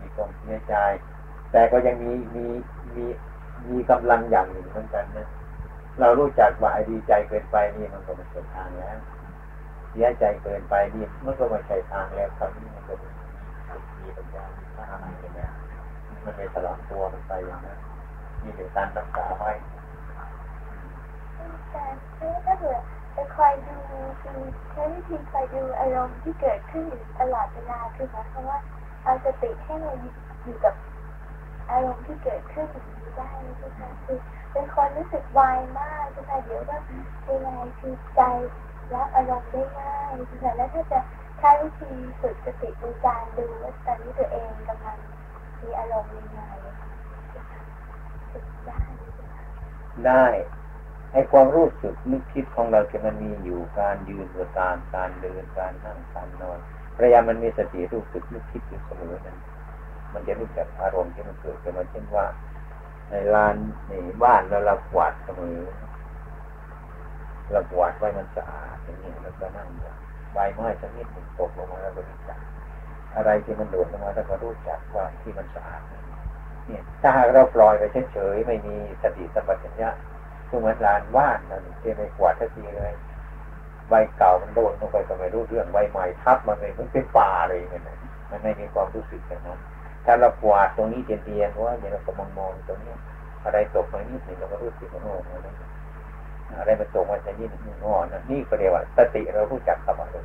[0.01, 0.75] มีความเสียใจ
[1.53, 2.47] แต่ก็ยังมีมี
[2.95, 3.05] มี
[3.71, 5.29] มีกำลังอย่างหนึ่งเหมือนกันนะ
[6.01, 8.99] เรารู้จักว่าไอ้ดีใจเกินไปนี่มันก็ไม่ใช่ทางแล้ว
[9.91, 12.95] เสียใจเกินไปนี่มันก็ไม่ใช่ทางแล้วคราวนี้มันก็
[14.03, 15.07] มีปัญญามีพระอะไร
[15.37, 15.51] เนี่ย
[16.25, 17.79] มันไม่ตลอดตัวมันไปอย่างนั้น
[18.43, 19.51] นี่เป็นการรักษาไว้
[21.71, 21.85] แต่
[22.47, 22.81] ถ้าเกิด
[23.17, 23.77] จะคอยดู
[24.23, 24.41] คือ
[24.71, 28.59] ใช้วิธีคอยดูอารมณ์ที่เกิดขึ้นอยู่ตลอดเวลาคือหมายความว่า
[29.05, 29.99] เอาสติให้มัน
[30.45, 30.75] อยู่กับ
[31.71, 34.19] อารมณ์ที่เกิดขึ้นอย่างนี้ได้ใช่ไหมคือ
[34.53, 36.77] เป็นคนรู้สึกวายมากใช่ไหมเดี๋ยวก็
[37.25, 37.49] เป็นไง
[37.81, 38.21] คือใจ
[38.95, 41.01] รับอารมณ์ได้ง่ายใช่ไหมแล้วถ้าจะ
[41.39, 41.91] ใช้วิธี
[42.21, 44.99] ฝึกสติดูการดูว่าตอนนี้ตัวเองกำลัง
[45.63, 46.41] มีอารมณ์ยังไง
[50.07, 50.25] ได้
[51.13, 56.59] ได้ไอ้ความรู้สึกนึกคิดของเราจะมันมีอยู่การยืนก็ตามการเดินการนั่งการนอน
[56.97, 59.39] พยายามมันมีสติรู้สึกนึกคิดอยู่เสมอนั้น
[60.13, 62.27] มันจะรู้จักอารมณ์ที่มันเกิดขึ้นมาเช่นว่า
[63.11, 63.57] ในลาน
[63.89, 63.93] ใน
[64.25, 65.59] บ้านเราเรากวาดเสมอ
[67.51, 69.69] เรากวาดไว้มันสะอาดอย่างนี้แล้วก็นั่ง
[70.33, 72.39] ใบไม้ชนิดหนึ่งตกลงมาแล้วรู้จัก
[73.17, 75.83] อะไรที่มันโดดลงมาแล้วก็รู้จักว่าที่มันสะอาด
[76.67, 77.83] เนี่ยถ้าหากเราปล่อยไป
[78.13, 79.91] เฉยๆไม่มีสติสัมปชัญญะ
[80.53, 82.93] ก็เหมือนลานว่านนั่นที่ไม่กวาดทันทีเลย
[83.89, 87.83] ใบเก่ามันโดนลงไปก็ไม่รู้เรื่องใบใหม่ทับมันเลยมันเป็นป่าเลยมัน
[88.31, 89.59] มันไม่มีความรู้สึกอย่างนั้น
[90.05, 92.95] ถ้าเรากวาดตรงนี้เตียนเตียนว่าอย่างเราก็มองมองตรงนี้
[93.45, 95.31] อะไรตกมานิดหนึ่งเราก็รู้สึกว่าโอ้โห
[96.59, 97.95] อะไรมันตกมาจากนี่หนึ่งอ๋อ
[98.31, 100.17] นี่ก็เรียกว่าสติเรารู้จักกับอะไร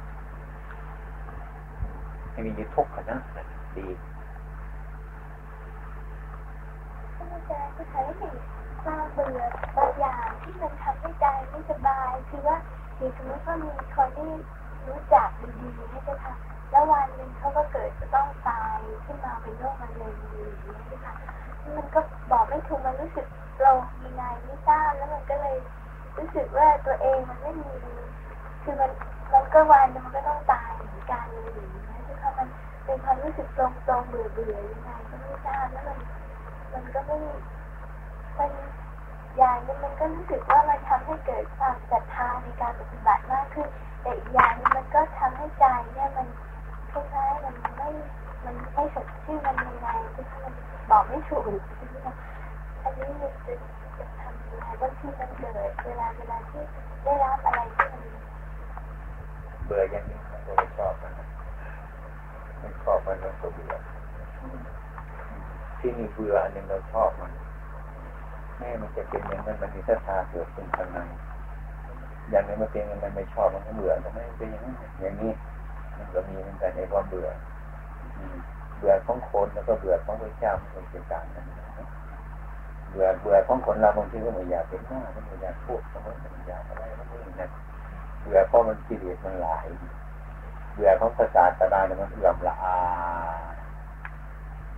[2.31, 3.19] ให้มีทุกข์นะ
[3.77, 3.85] ดี
[8.87, 9.45] ก็ใช้ความเบื่อ
[9.77, 12.57] บางอย่างที่มันทำให้ใจไม่สบาย คือว่า
[12.97, 14.29] อย่างสมมติว่ามีคนที่
[14.87, 15.27] รู้จัก
[15.57, 20.49] ดีๆให้จะทำแล้ววันหนึ่งเขาก็เกิดจะต้องตายขึ้นมาเป็นโรคมะเร็งอย่างนี้
[20.87, 21.07] ใช่ไหม
[21.77, 21.99] มันก็
[22.31, 23.25] บอกไม่ถูกมันรู้สึก
[23.61, 23.71] เรา
[24.01, 25.57] มีนายไม่ทราบแล้วมันก็เลย
[26.17, 27.71] รู้สึกว่าตัวเองมันไม่มี
[28.63, 28.91] คือมัน
[29.33, 32.47] มันก็วันมันก็ต้องตายเหมือนกันอะไรอย่างนี้ใช่ไหมมัน
[32.85, 33.65] เป็นความรู้สึกตร
[33.99, 35.97] งๆเบื่อๆยังไงก็ไม่ทราบแล้วมัน
[36.73, 37.17] มันก็ไม่
[38.39, 38.51] มัน
[39.37, 43.67] อย่างนึงมันก็รู้สึกว่ามันทำให้เกิดความศรัทธาในการปฏิบัติมากขึ้น
[44.01, 46.27] แต่อีกอย่างนึงมันก็ทำให้ใจเนี่ยมัน
[46.91, 47.89] คล้ายๆมันไม่
[48.45, 50.53] มันไม่สดชื่นมันยังไงคือมัน
[50.89, 51.41] บอกไม่ถูก
[52.83, 53.53] อันนี้มันจะ
[53.97, 56.61] จะทำยังไงบางทีมันเกิดเวลาเวลาที่
[57.03, 58.03] ได้รับอะไรที่มัน
[59.65, 61.13] เบื่ออย่างนี้มันก็ไม่ชอบมัน
[62.59, 63.73] ไม่ชอบมันก็เบื่อ
[65.79, 67.31] ที่นี่เบื่ออันนึงเราชอบมัน
[68.57, 70.99] แม่มันจะเป็นอย่างนั้นมันมีศรัทธาเกิดขึ้นข้างใน
[72.29, 75.31] อย่างนี้มันเป็นมันไม่ชอบมันก็เบื่อทำไมเป็นอย่างนั้อย่างนี้
[75.97, 77.29] มันก็มีเหมือนกันในความเบื่อ
[78.77, 81.45] เบื่อของคนแล้วก็เบื่อของพระเจ้ามันเป็นการนั้น
[82.91, 87.51] เบื่อเบื่อของคนเราบางทีก็ไม่อยากเป็นหน้าไม่อยากพูดไม่อยากอะไรไม่นั่น
[88.21, 89.65] เบื่อเพราะมันกิเลสมันหลาย
[90.73, 92.77] เบื่อของภาษาตะดาเนี่ยมันเอื่อมละอา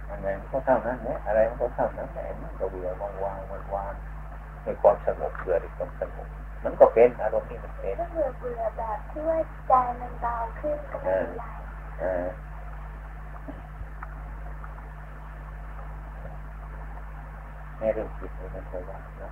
[0.10, 3.39] อันนั้นก็เท่านั้นเนี่ยอะไรมันก็เท่านั้นแหละมันก็เบื่อวางวาง
[3.76, 3.93] วาง
[4.64, 6.28] ในความสงบเบื่อในความสงบ
[6.66, 11.45] มันก็เป็นอารมณ์นี้มันเป็นก็เบื่อเบื่อแบบที่ว่าใจมันเบาขึ้นก็ไม่เป็นไร
[17.80, 19.32] ในเรื่องจิตมันเคยว่านะ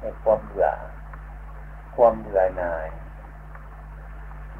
[0.00, 0.68] ในความเบื่อ
[1.96, 3.03] ความเบื่อหน่ายเ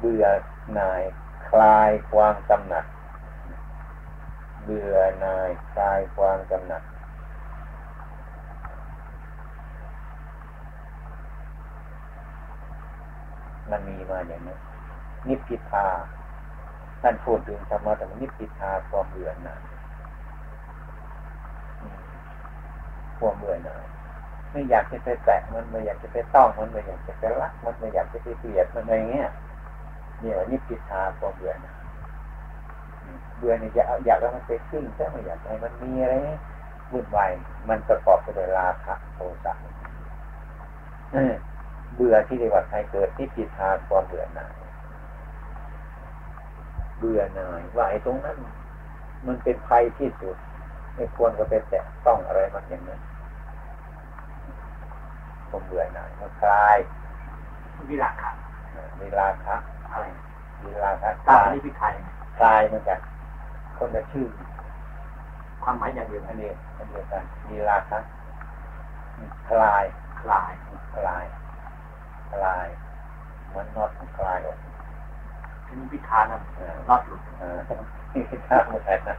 [0.05, 0.25] บื่อ
[0.73, 1.03] หน่าย
[1.47, 2.85] คลายความกำหนัด
[4.63, 6.83] เบื่อหน่ายคลายความกำหนัด
[13.71, 14.55] มันมีมาอย่างนี้
[15.27, 15.87] นิพพิทา
[17.01, 19.63] ท่านพูดถึงธรรมะแต่มันนิพพิทาความเบื่อหน่าย
[23.17, 23.85] ความเบื่อหน่าย
[24.51, 29.29] ไม่อยากจะไปแตะมันไม่อยากจะไปต้องมันไม่อยากจะไปรักมันไม่อยากจะไปเกลียดมันอะไรเงี้ย
[30.21, 31.83] เนี่ยนิพพิทาความเบื่อหน่าย
[33.37, 36.15] เบื่อเนี่ยอยากอยากให้มันไปขึ้นแต่ไม่อยากให้มันมีอะไร
[36.91, 37.31] วุ่นวาย
[37.69, 39.53] มันประกอบไปด้วยราคะโทสะ
[41.95, 44.53] เบื่อที่เรียกว่าใครเกิดนิพพิทาความเบื่อหน่าย
[46.99, 48.37] เบื่อหน่ายว่าไอ้ตรงนั้น
[49.27, 50.37] มันเป็นภัยที่สุด
[50.95, 52.99] ไม่ควรก็ไปแตะต้องอะไรมันอย่างนั้น
[55.49, 56.77] ผมเบื่อหน่ายมันคลาย
[57.89, 58.31] วิราคะ
[58.99, 59.55] วิราคะ
[59.95, 60.07] อะไร
[60.63, 61.93] วิราคะตานี่พิไทย
[62.37, 62.99] คลายเหมือนกัน
[63.77, 64.27] คนละชื่อ
[65.63, 67.99] ความหมายอย่างเดียวอันนี้อันเดียวกันวิราคะ
[69.49, 69.83] คลาย
[70.21, 70.51] คลาย
[70.93, 71.25] คลาย
[72.31, 72.67] คลาย
[73.53, 74.57] มันนอดคลายออก
[75.65, 76.41] ทีนี้พิธานั่น
[76.89, 77.21] รอดหลุด
[78.29, 79.15] พิธาหมดแล้วนะ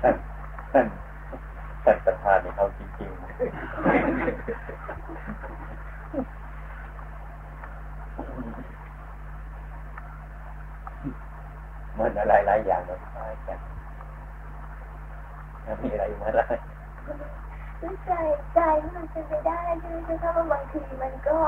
[0.00, 0.14] ท่าน
[0.72, 0.86] ท่าน
[1.84, 4.87] ท่านประธานนี่เขาจริงๆ
[11.98, 13.58] มันอะไรหลายอย่างมันคล้ายกัน
[15.82, 16.46] มีอะไรมาได้
[17.82, 18.12] ด้วยใจ
[18.54, 18.60] ใจ
[18.96, 21.38] มันเป็นไปได้ใช่ไหมเพราะว่าบางทีมันก็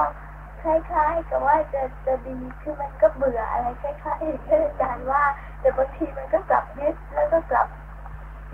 [0.62, 5.22] คล้ายๆกับว่าจะจะดีคือมันก็เบื่ออะไรคล้ายๆอย่างที่อาจารย์ว่า
[5.60, 7.66] แต่บางทีมันก็กลับยึดแล้วก็กลับ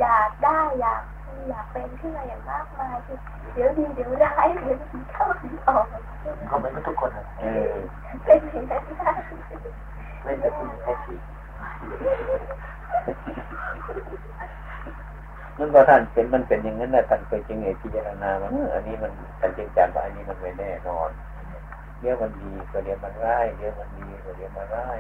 [0.01, 1.03] อยากได้อยาก
[1.49, 3.19] อยากเป็นขึ้นมาอย่างมากมายคือ
[3.53, 5.85] เดี๋ยวดีเดี๋ยวร้ายเดี๋ยวดีเข้าดีออก
[6.49, 7.75] เขาเป็นทุกคนเออ
[8.25, 9.13] เป็นอย่างนั้นได้
[10.23, 11.15] ไม่แต่คุณแค่ที
[15.59, 21.11] นั่นว่าท่านเป็นมันเป็นอย่างนั้นนะท่านเคยจึงไงพิจารณาว่าอันนี้มันท่านจึงจำว่าอันนี้มันไม่แน่นอน
[22.01, 24.99] เดี๋ยวมันดีก็เดี๋ยวมันร้ายเดี๋ยวมันดีก็เดี๋ยวมันร้าย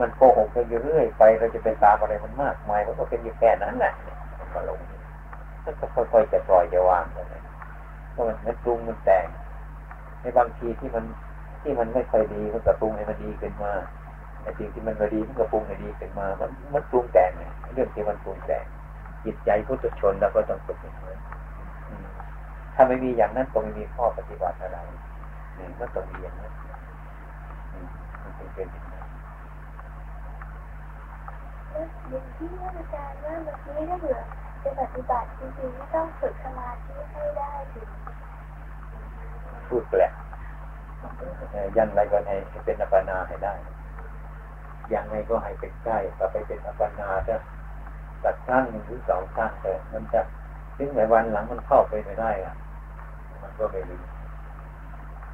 [0.00, 3.92] มันโกหกไปเรื่อยไปเราจะไปตามอะไรมันมากมายมันก็เป็นอยู่แค่นั้นแหละ
[4.38, 4.78] มันก็ลง
[5.64, 7.40] มันก็ค่อยๆจะปล่อยจะวางไปเลย
[8.12, 9.26] เพราะมันมันปรุงมันแต่ง
[10.20, 11.04] ในบางทีที่มัน
[11.62, 13.72] ที่มันไม่ค่อยดีมันก็ปรุงให้มันดีขึ้นมา
[14.42, 17.30] ในสิ่งที่มันไม่ดีมันก็ปรุงให้ดีขึ้นมา มันมันปรุงแต่ง
[17.74, 18.64] เรื่องที่มันปรุงแต่ง
[19.24, 21.18] จิตใจพุทธชนแล้วก็ต้องฝึกอย่างนั้น
[22.74, 24.78] ถ้าไม่มีอย่างนั้นก็ไม่มีข้อปฏิบัติอะไร
[25.56, 26.52] หนึ่งก็ต้องมีอย่างนั้น
[28.22, 29.06] มันเป็นเป็นอย่างนั้น
[32.10, 34.18] อย่างที่อาจารย์ว่าเมื่อกี้ถ้าเผื่อ
[34.62, 37.88] จะปฏิบัติจริงๆต้องฝึกสมาธิให้ได้ถึง
[39.68, 40.12] พูดแปลก
[41.76, 43.54] ยันอะไรก็ให้เป็นอัปปนาให้ได้
[44.94, 47.36] ยังไงก็ให้เป็นใกล้ต่อไปเป็นอัปปนาจะ
[48.22, 50.20] สักครั้งหนึ่งหรือสองครั้งแต่มันจะ
[50.76, 52.54] ถึงในวันหลังมันเข้าไปไม่ได้อะ
[53.42, 53.96] มันก็ไม่ดี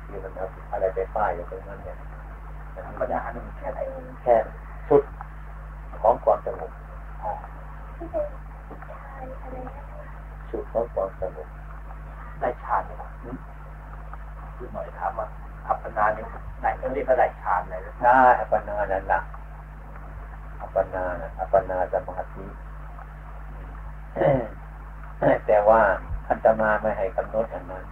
[0.06, 1.96] คือมันเอาอะไรไปป้ายอยู่ตรงนั้นเนี่ย
[3.00, 3.80] ปัญญาหนึ่งแค่ไหน
[4.22, 4.34] แค่
[4.88, 5.02] ชุด
[6.02, 6.70] ของความสงบ
[10.50, 11.48] ชุดของความสงบ
[12.40, 13.02] ได้ฌานไหม
[14.56, 15.26] คือหน่อยถามว่า
[15.68, 16.26] อัปปนาเนี่ย
[16.60, 19.20] ไหนก็เรียกว่าได้ฌานเลยได้อัปปนานั่นแหละ
[20.60, 21.04] อัปปนา
[21.38, 22.46] อัปปนาสมาธิ
[25.46, 25.80] แต่ว่า
[26.28, 27.84] อัตมาไม่ให้กำหนดอันนั้น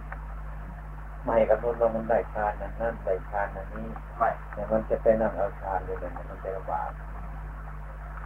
[1.23, 3.87] ไม่ให้กำหนดว่ามันได้ฌานนั้นนั่นได้ฌานนั้นนี้
[4.17, 6.89] ไม่แต่มันจะไปนั่งเอาฌานเลยเนี่ยมันจะลำบาก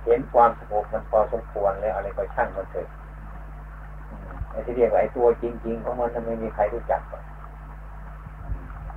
[0.06, 2.88] เห็นความสงบมันพอสมควรแล้วอะไรก็ช่างมันเถอะ
[4.52, 7.02] ไอ้ที่เรียกว่าไอ้ตัวจริง ๆ ของมันไม่มีใครรู้จัก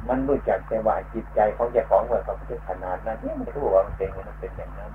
[0.09, 4.90] มันรู้จักแต่ว่าจิตใจของเจ้าของเมื่อเขาถึงขนาดนั้นเนี่ยมันรู้ว่ามันเป็นมันเป็นอย่างนั้น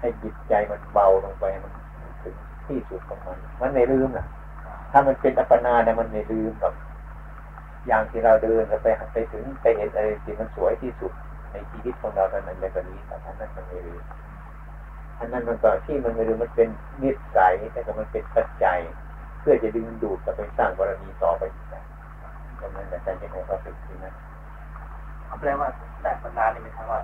[0.00, 1.72] ให้จิตใจมันเบาลงไปมัน
[2.22, 2.34] ถึง
[2.66, 4.26] ที่สุดของมัน มันไม่ลืมนะ
[4.92, 6.74] ถ้ามันเป็นอัปปนาเนี่ยมันไม่ลืมแบบ
[7.86, 11.12] อย่างที่เราเดินไปไปถึงไปเห็นอะไรที่มันสวยที่สุด
[11.52, 14.02] ในชีวิตของเราตอนนั้นในกรณีแต่ท่านนั้นมันไม่ลืม
[15.18, 16.68] อันนั้นมันก็ที่มันไม่ลืมมันเป็น
[17.02, 18.78] นิสัยแต่ก็มันเป็นปัจจัย
[19.40, 21.82] เพื่อจะดึงดูดจะไปสร้างบารมีต่อไปอีกนะ
[22.60, 24.14] ตรงนั้นแต่ใจจะให้เขาฝึกที่นั้น
[25.40, 25.68] แปลว่า
[26.02, 27.00] ได้ปัญญานี่ไม่ใช่ว่า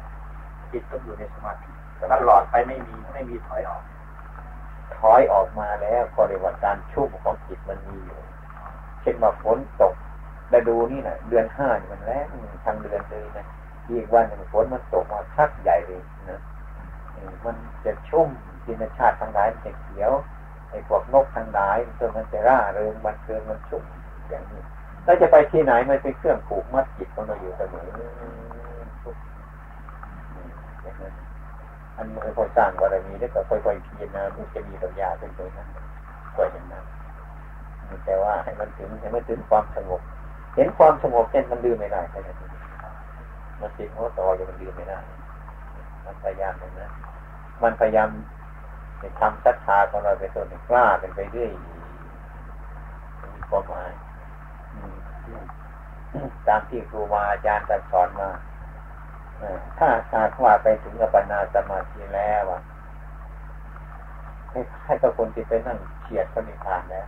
[0.73, 1.71] จิตต้องอยู่ในสมาธิ
[2.03, 3.83] ตลอดไปไม่มีไม่มีถอยออก
[4.97, 8.21] ถอยออกมาแล้วพอในวันการชุ่มของจิตมันมีอยู่
[9.03, 9.95] เช่นว่าฝนตก
[10.55, 12.27] ฤดูนี่นะเดือนห้ามันแรง
[12.65, 13.47] ทางเดือนเลยนะ
[13.91, 16.41] อีกวันหนึ่งฝนมันตกมาชักใหญ่เลยนะ
[17.45, 18.29] มันจะชุ่ม
[18.67, 20.13] ดินชาติทางหลายมันจะเขียว
[20.71, 23.83] ไอ้พวกนกทางหลายตัวมันจะร่าเริงมันเกินมันชุ่ม
[24.31, 24.61] อย่างนี้
[25.05, 27.87] เราจะไปที่ไหนมันเป็นเครื่องผูกมัดจิตของเราอยู่เสมอ
[32.03, 35.69] อันมันพอสร้างบารมีแล้วก็ค่อยๆเพียรนะมันจะมีปัญญาเป็นตัวนั้น
[36.37, 36.85] ก็อย่างนั้น
[38.05, 40.01] แต่ว่าให้มันถึงให้มันถึงความสงบ
[40.57, 42.29] เห็นความสงบเช่นมันดื้อไม่ได้ใช่ไหม
[43.61, 44.99] มันติดหัวต่ออยู่มันดื้อไม่ได้
[46.05, 46.91] มันพยายามอย่างนั้น
[47.63, 48.09] มันพยายาม
[49.21, 51.51] ทำศรัทธาของเราไปตัวหนึ่งกล้าเป็นไปเรื่อย
[53.35, 53.91] มีความหมาย
[56.49, 58.29] ตามที่ครูบาอาจารย์สอนมา
[59.79, 62.63] ถ้าหากว่าไปถึงอัปปนาสมาธิแล้วอะ
[64.85, 67.07] ให้กับคนที่ไปนั่งเฉียดพระนิพพานแล้ว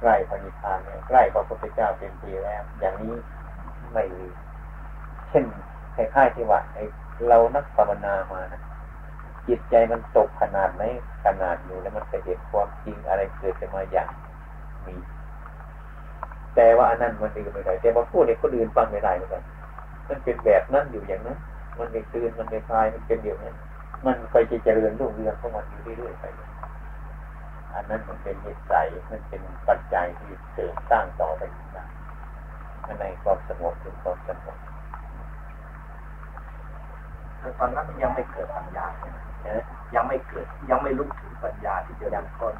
[0.00, 3.14] ใกล้พระนิพพานเนี่ยใกล้พระพุทธเจ้าเป็นปีแล้ว อย่างนี้
[3.94, 4.26] ไม่มี
[5.28, 5.44] เช่น
[5.94, 6.78] คล้ายๆที่ว่าไอ
[7.28, 8.62] เรานักภาวนามานะ
[9.48, 10.82] จิตใจมันตกขนาดไหน
[11.24, 14.08] ขนาดอยู่แล้วมันจะเห็นความจริงอะไรเกิดขึ้นมาอย่าง
[14.86, 14.94] มี
[16.54, 19.42] แต่ว่าอันนั้นมันดืไม่ได้แต่มาพูดในคนอื่นฟังไม่ได้เหมือนกัน
[20.08, 21.38] มันเป็นแบบนั้นอยู่อย่างนั้น
[21.78, 23.54] มันไม่ตื่นมันไม่คลายมันเป็นอย่างนั้น
[24.06, 26.24] มันไปจะเจริญรุ่งเรืองของมันอยู่เรื่อยๆไป
[27.74, 31.86] อันนั้นมันเป็นนิสัยมันเป็นปัจจัยที่เสริมสร้างต่อไปอีกนะ
[33.00, 34.56] ในความสงบถึงความสงบ
[37.38, 39.18] แต่ตอนนั้นยังไม่เกิดปัญญาใช่ไหม
[39.94, 42.54] ยังไม่เกิด ยังไม่ลุกถึงปัญญาที่จะยังต้น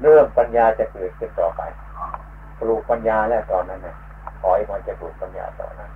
[0.00, 1.62] เรื่องปัญญาจะเกิดขึ้นต่อไป
[2.58, 3.96] ปลูกปัญญาแล้วตอนนั้นเนี่ย
[4.40, 5.90] ขอให้มันจะปลูกปัญญาต่อนั้น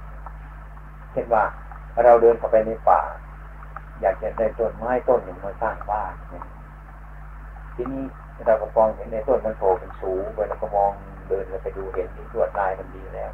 [1.12, 1.44] เช่นว่า
[2.04, 3.00] เราเดินเข้าไปในป่า
[4.00, 6.44] อยากจะได้ต้นไม้ต้นหนึ่งมาสร้างบ้านเนี่ย
[7.74, 8.04] ทีนี้
[8.46, 10.92] เราก็มองเห็นในต้นมันโผล่เป็นสูงไปเราก็มอง
[11.28, 13.30] เดินไปดูเห็นที่วดลายมันดีแล้ว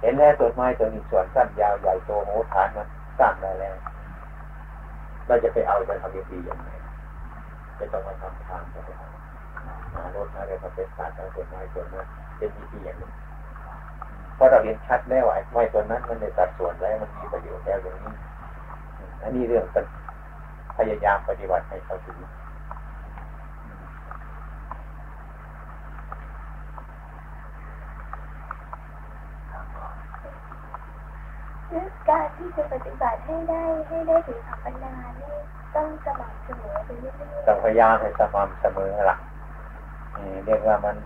[0.00, 2.86] เห็นแล้วต้นไม้ตัวนี้ส่วนสั้นยาวใหญ่โตโหฐานมัน
[3.18, 3.76] สร้างได้แล้ว
[5.26, 6.70] เราจะไปเอาไปทำดีๆอย่างไร
[7.78, 13.10] จะต้องมาทำทางจะไปหารถอะไรมาเป็นสารต้นไม้ต้นนั้นเป็นวิธีอย่างนี้
[14.40, 18.14] ราะเราเห็นชัดแล้วไอ้ไม้ต้นนั้นมันในสัดส่วนแล้วมันมีประโยชน์แล้วอย่างนี้
[19.22, 19.64] อันนี้เรื่อง
[20.76, 22.16] พยายามปฏิบัติให้เขาถึง
[32.08, 35.30] การที่จะปฏิบัติให้ได้ให้ได้ถึงสัมปัญญานี่
[35.74, 39.16] ต้องสม่ำเสมอไปเรื่อยๆต้องพยายามให้สม่ำเสมอละ
[40.44, 40.96] เรียกว่ามัน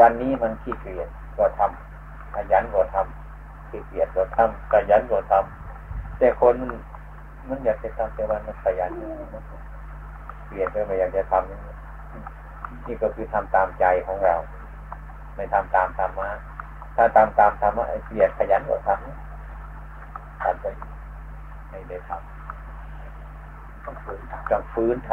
[0.00, 1.89] วันนี้มันขี้เกียจก็ทำ
[2.34, 6.54] ขยันก็ทำขี้เกียจก็ทำขยันก็ทำแต่คน
[7.48, 8.90] มันอยากจะทำแต่วันมันขยัน
[10.46, 14.34] เกลียดก็ไม่อยากจะทำนี่ก็คือทำตามใจของเรา
[15.34, 16.28] ไม่ทำตามธรรมะ
[16.96, 20.66] ถ้าตามตามธรรมะเกลียดขยันก็ทำทำไป
[21.70, 25.12] ไม่ได้ทำต้องฝืนทำต้องฝืนท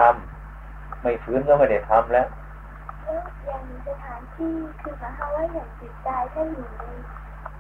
[0.52, 2.28] ำไม่ฝืนก็ไม่ได้ทำแล้ว
[3.08, 6.84] ย่างสถานที่คือหมายความว่าอย่างจิตใจถ้าอยู่ใน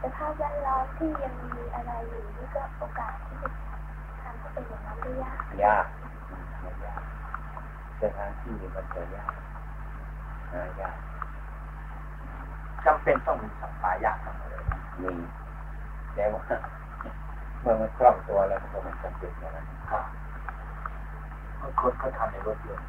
[0.01, 3.49] สภาพแวดล้อมที่ยังมีอะไรอยู่นี่ก็โอกาสที่จะ
[4.23, 5.85] ทำให้เป็นอย่างนั้นได้ยากยาก
[6.85, 7.01] ยาก
[8.01, 9.31] สถานที่มันจะยาก
[10.51, 10.97] หายาก
[12.85, 14.63] จำเป็นต้องมีสัมปายะทั้งหมดเลย
[15.01, 15.11] มี
[16.13, 16.41] แต่ว่า
[17.61, 19.51] เมื่อมันคล่องตัวแล้วมันก็มันจำเป็นนะ
[21.61, 22.87] บางคนเขาทำในรถยนต์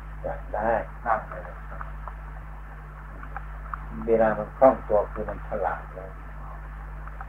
[0.54, 0.70] ได้
[1.06, 1.42] นั่งเลย
[4.06, 6.10] เวลามันคล่องตัวคือมันฉลาดเลย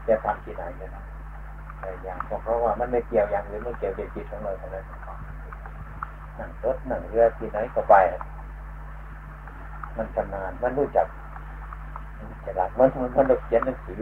[0.08, 1.04] จะทำที่ไหนกันนะ
[2.04, 4.86] อย่างเพราะว่ามันไม่เกี่ยวอย่างอื่นไม่เกี่ยวกับจิตของเราเท่านั้น
[6.38, 7.96] นั่งรถนั่งเรือที่ไหนก็ไป
[9.98, 11.08] มันชำนาญมันรู้จัก
[12.46, 13.98] ฉลาดมันมันมันเขียนหนังสือ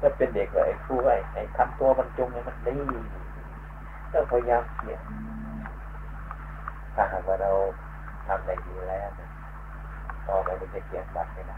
[0.00, 2.76] ก็เป็นเด็กเลยครูไอ้ไอ้ทำตัวมันจงเนี่ยมันดี
[4.12, 5.00] ก็พยายามเขียน
[6.94, 7.50] ถ้าหากว่าเรา
[8.26, 9.08] ทำได้ดีแล้ว
[10.26, 11.56] ต่อไปมันจะเขียนบัตรไม่ได้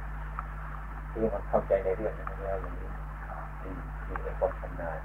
[1.10, 2.88] ที่มันเข้าใจในเรื่องนี้แล้วอย่างนี้
[4.08, 4.98] มีไอ้ความชำนาญ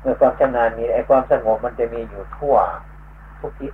[0.00, 2.56] เมื่อความชำนาญมีไอ้ความสงบมันจะมีอยู่ทั่ว
[3.40, 3.72] ทุกทิศ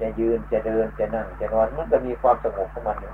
[0.00, 3.10] จะยืนจะเดินจะนั่งจะนอนมันก็มีความสงบของมันอยู่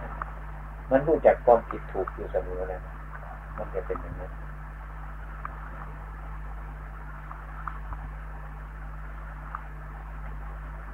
[0.91, 2.81] มันรู้จักความผิดถูกอยู่เสมอแล้ว
[3.59, 4.33] มันจะเป็นอย่างนั้น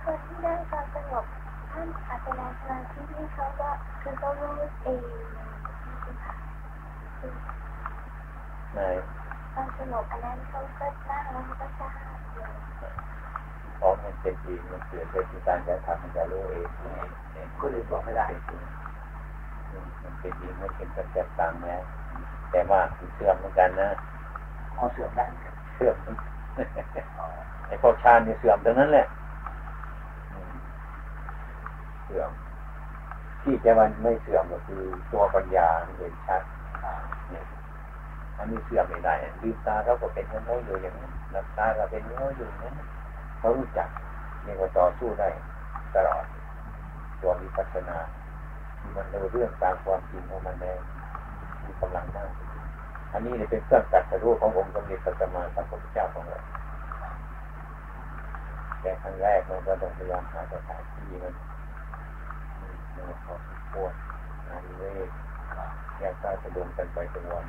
[0.05, 1.24] คนที่ได้ความสงบ
[1.72, 3.70] ท่านอาจารย์สมาธิที่เขาก็
[4.03, 5.34] คือเขารู้เอง
[8.75, 8.81] ไหน
[9.55, 12.53] ความสงบอันนั้นเขาก็นั่งแล้วเขาก็ทราบเลย
[13.79, 16.68] เพราะมันเป็นจริงมันเกิดจากการจะทำมันจะรู้เอง
[17.61, 18.27] ก็เลยบอกไม่ได้
[20.03, 21.77] มันเป็นจริงมันเป็นปัจจัยต่างนะ
[22.51, 22.81] แต่ว่า
[23.14, 23.91] เสื่อมเหมือนกันนะ
[24.77, 25.25] พอเสื่อมได้
[25.75, 25.97] เสื่อม
[27.66, 29.07] ไอ้พวกชาเนี่ยเสื่อมตรงนั้นแหละ
[32.05, 32.31] เสื่อม
[33.43, 35.68] ที่จะมันไม่เสื่อมก็คือตัวปัญญา
[35.99, 36.43] เห็นชัด
[38.39, 42.74] อันนี้เสื่อมไม่ได้ลืมตาเขาก็เป็นโง่อยู่อย่างนั้หลับตาก็เป็นโง่อยู่อย่างนั้น
[43.39, 43.89] เขารู้จัก
[44.43, 45.28] เรียกว่าต่อสู้ได้
[45.95, 46.24] ตลอด
[47.20, 47.97] ตัวมีปัฒนา
[48.95, 50.72] มันเรื่องตามความจริงของมันได้
[51.64, 52.30] มีกำลังมาก
[53.12, 56.39] อันนี้เป็นเครื่องตัดสู้ขององค์สมเด็จพระสัมมาสัมพุทธเจ้าของเรา
[58.80, 61.35] แต่ครั้งแรกมันก็ต้องพยายามหาสถานที่มัน
[62.95, 63.93] มันพอสมควร
[64.49, 65.24] งานเวท
[65.99, 67.47] แยกตาสะดวกกันไปตะวัน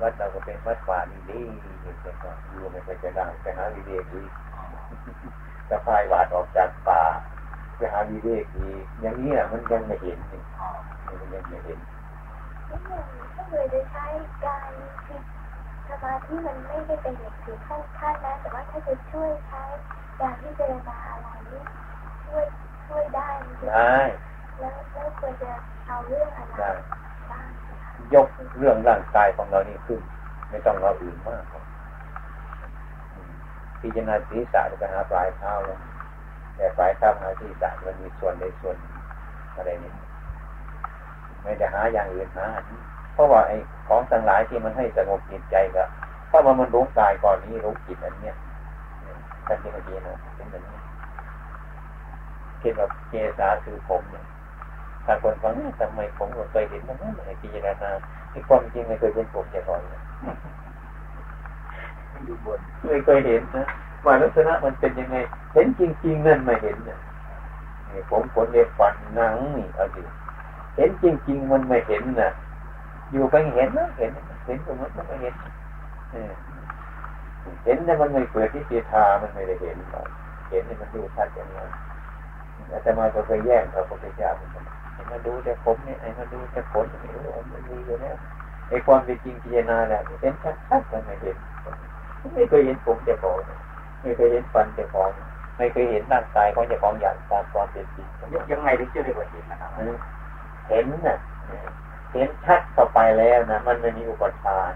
[0.00, 1.42] วัดเราก็เป็นวัดป่านี่ดี
[2.02, 4.22] แต่ก็อยู่ไม่ค่อยจะดังไปหาวิเวกดี
[5.68, 7.02] จะพายหวาดออกจากป่า
[7.76, 8.70] ไปหาวิเวกดี
[9.00, 10.40] อย่างนี้มันยังไม่เห็นนี่
[11.06, 11.78] มันยังไม่เห็น
[13.36, 14.06] ก็เลยจะใช้
[14.44, 14.70] การ
[15.06, 15.18] ที่
[15.88, 19.62] สมาธิมันไม่ได้เป็นอย่างถึงขั้นขั้นนะแต่ว่าถ้าจะช่วยใช้
[20.20, 21.62] การที่เจรณาอะไรนี่
[22.24, 22.44] ช่วย
[22.86, 23.28] ช่วยได้
[23.70, 23.98] ได้
[24.58, 25.52] แล้วแล้วควรจะ
[25.88, 26.76] เอาเรื่องอะไรบ้าง
[28.14, 28.26] ยก
[28.58, 30.00] เรื่องร่างกายของเรานี่ขึ้น
[30.50, 31.44] ไม่ต้องเราอื่นมาก
[33.80, 35.78] พิจารณาศีรษะไปหาปลายเท้าแล้ว
[36.56, 38.76] แต่ปลายเท้าหาศีรษะมันมีส่วนในส่วน
[39.56, 39.92] อะไรนี้
[41.42, 42.46] ไม่ได้หาอย่างอื่นหา
[43.14, 43.56] เพราะว่าไอ้
[43.88, 45.84] ของต่างหลายที่มันให้สงบจิตใจก็
[46.28, 48.34] เพราะว่ามันรู้กายก่อนนี้รู้จิตอันเนี้ย
[49.48, 50.78] กันจริงจริงนะเป็นแบบนี้
[52.60, 54.24] เห็นแบบเจสาคือผมเนี่ย
[55.10, 56.96] ถ้าคนฟังทำไมผมเคยเห็นมัน
[57.26, 57.90] ไม่พิจารณา
[58.32, 59.80] ที่ความจริงไม่เคยเป็นผมจะก่อน
[62.24, 63.64] อยู่บนไม่เคยเห็นนะ
[64.04, 65.16] ว่าลักษณะมันเป็นยังไง
[65.54, 66.98] เห็นจริง ๆ นั่นไม่เห็นเนี่ย
[68.10, 70.02] ผมขนเล็บฟันหนังนี่เอาดิ
[70.76, 72.30] เห็นจริง ๆ มันไม่เห็นน่ะ
[73.12, 74.10] อยู่ไปเห็นนะเห็น
[74.46, 75.34] เห็นตรงนั้นมันไม่เห็น
[77.64, 79.76] เห็นแต่มันไม่เปิดที่เจตามันไม่ได้เห็น
[80.50, 81.70] เห็นนี่มันดูชัดอย่างนั้น
[82.82, 84.64] แต่มาก็เคยแย่งพระพุทธเจ้าเหมือนกัน
[85.10, 88.16] มาดูแต่ผมเนี่ยไอ้มาดูแต่ผลไม่รู้มันมีอยู่แล้ว
[88.68, 90.34] ไอ้ความเป็นจริงพิจารณาแล้วเห็น
[90.68, 91.36] ชัดๆมันไม่เห็น
[92.34, 93.38] ไม่เคยเห็นผมจะของ
[94.02, 95.10] ไม่เคยเห็นฟันจะของ
[95.56, 98.06] ไม่เคยเห็นร่างกายของจะของอย่างตามความเป็นจริง
[98.50, 99.70] ยังไงถึงจะเรียกว่าเห็นนะครับ
[100.68, 101.16] เห็นน่ะ
[102.12, 104.72] เห็นชัดต่อไปแล้วนะมันไม่มีอุปทาน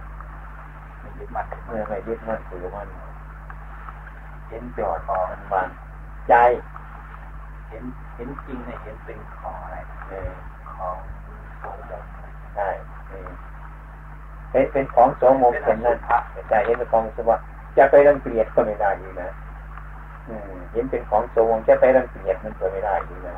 [1.00, 1.46] ไม่ยึดมั่น
[1.88, 2.86] ไม่ยึดมั่นถือมัน
[4.48, 5.68] เห็นจอดออกมันวาง
[6.28, 6.34] ใจ
[7.72, 7.84] เห็น
[8.16, 9.76] เห็นจริงเนี่ยเห็นเป็นของอะไร
[10.76, 10.96] ของ
[11.62, 12.06] สมมติ
[12.56, 12.68] ใช่
[14.50, 15.98] เป็นเป็นของสมมติเป็นนั่น
[16.48, 17.42] ใช่เห็นเป็นของสมมติ
[17.76, 19.28] จะไปรังเกียจก็ไม่ได้ดีนะ
[20.72, 23.36] เห็นเป็นของสมมติจะไปรังเกียจมันก็ไม่ได้ดีนะ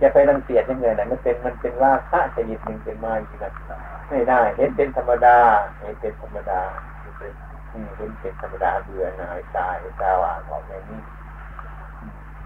[0.00, 3.50] จะไปรังเกียจยังไงนะมันเป็นมันเป็นว่าค่าชนิดหนึ่งเป็นมาอีกนะ
[4.08, 5.38] ไม่ได้ เห็นเป็นธรรมดา
[5.80, 6.60] เห็นเป็นธรรมดา
[7.00, 11.00] เห็นเป็นธรรมดาเบื่อหน่ายตายตาหวานออกอย่างนี้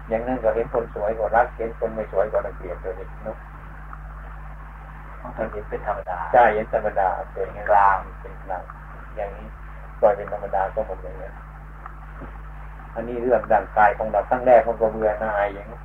[0.09, 2.93] อย่างนั้นก็เห็นคนสวยก็รักเห็นคนไม่สวยก็รังเกียจเลย
[3.23, 3.37] เนาะ
[5.37, 8.63] มันเห็นเป็นธรรมดาใช่เห็นธรรมดาเป็นกลางเป็นกลาง
[9.15, 9.47] อย่างนี้
[10.01, 11.29] ปล่อยเป็นธรรมดาก็หมดอย่างนี้
[12.95, 15.79] อันนี้เรื่องร่างกายของเราตั้งแรกมันก็เบื่อหน่ายอย่างนี้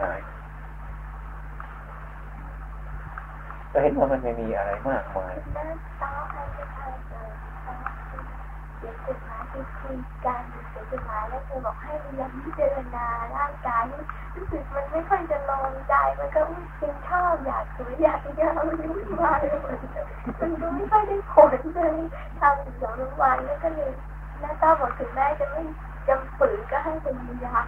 [0.00, 0.18] ง่าย
[3.72, 5.34] ก็เห็นว่ามันไม่มีอะไรมากมาย
[8.76, 13.06] เขียนจดหมายไปคุยกันเขียนจดหมายแล้วเธอบอกให้พยังพิจารณา
[13.36, 13.82] ร่างกาย
[14.34, 16.40] รู้สึกมันไม่ค่อยจะลงใจมันก็
[16.78, 19.42] เป็นชอบอยากสวยอยากยาวยุ่งวาย
[20.40, 21.96] มันดูไม่ค่อยได้ผลเลย
[22.40, 23.90] ทำสองวันแล้วก็เลย
[24.40, 25.62] แม่ต้าบอกถึงแม่จะไม่
[26.08, 27.58] จำฝืนก็ให้เป็นยา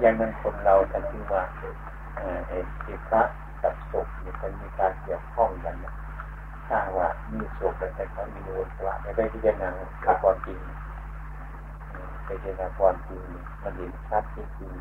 [0.00, 1.42] อย่างนั้นคนเราท่ที่ว่า
[2.16, 3.22] เออเอกพระ
[3.62, 4.06] กับสุข
[4.40, 5.92] มันมีการเกี่ยวข้องกันนะ
[6.72, 9.68] ถ้างว่ามีสุขแต่เขามีโลภะไม่ได้พิจารณา
[10.22, 10.58] ความจริง
[12.26, 13.22] พิจารณาความจริง
[13.62, 14.72] มันเห็นชัดจริง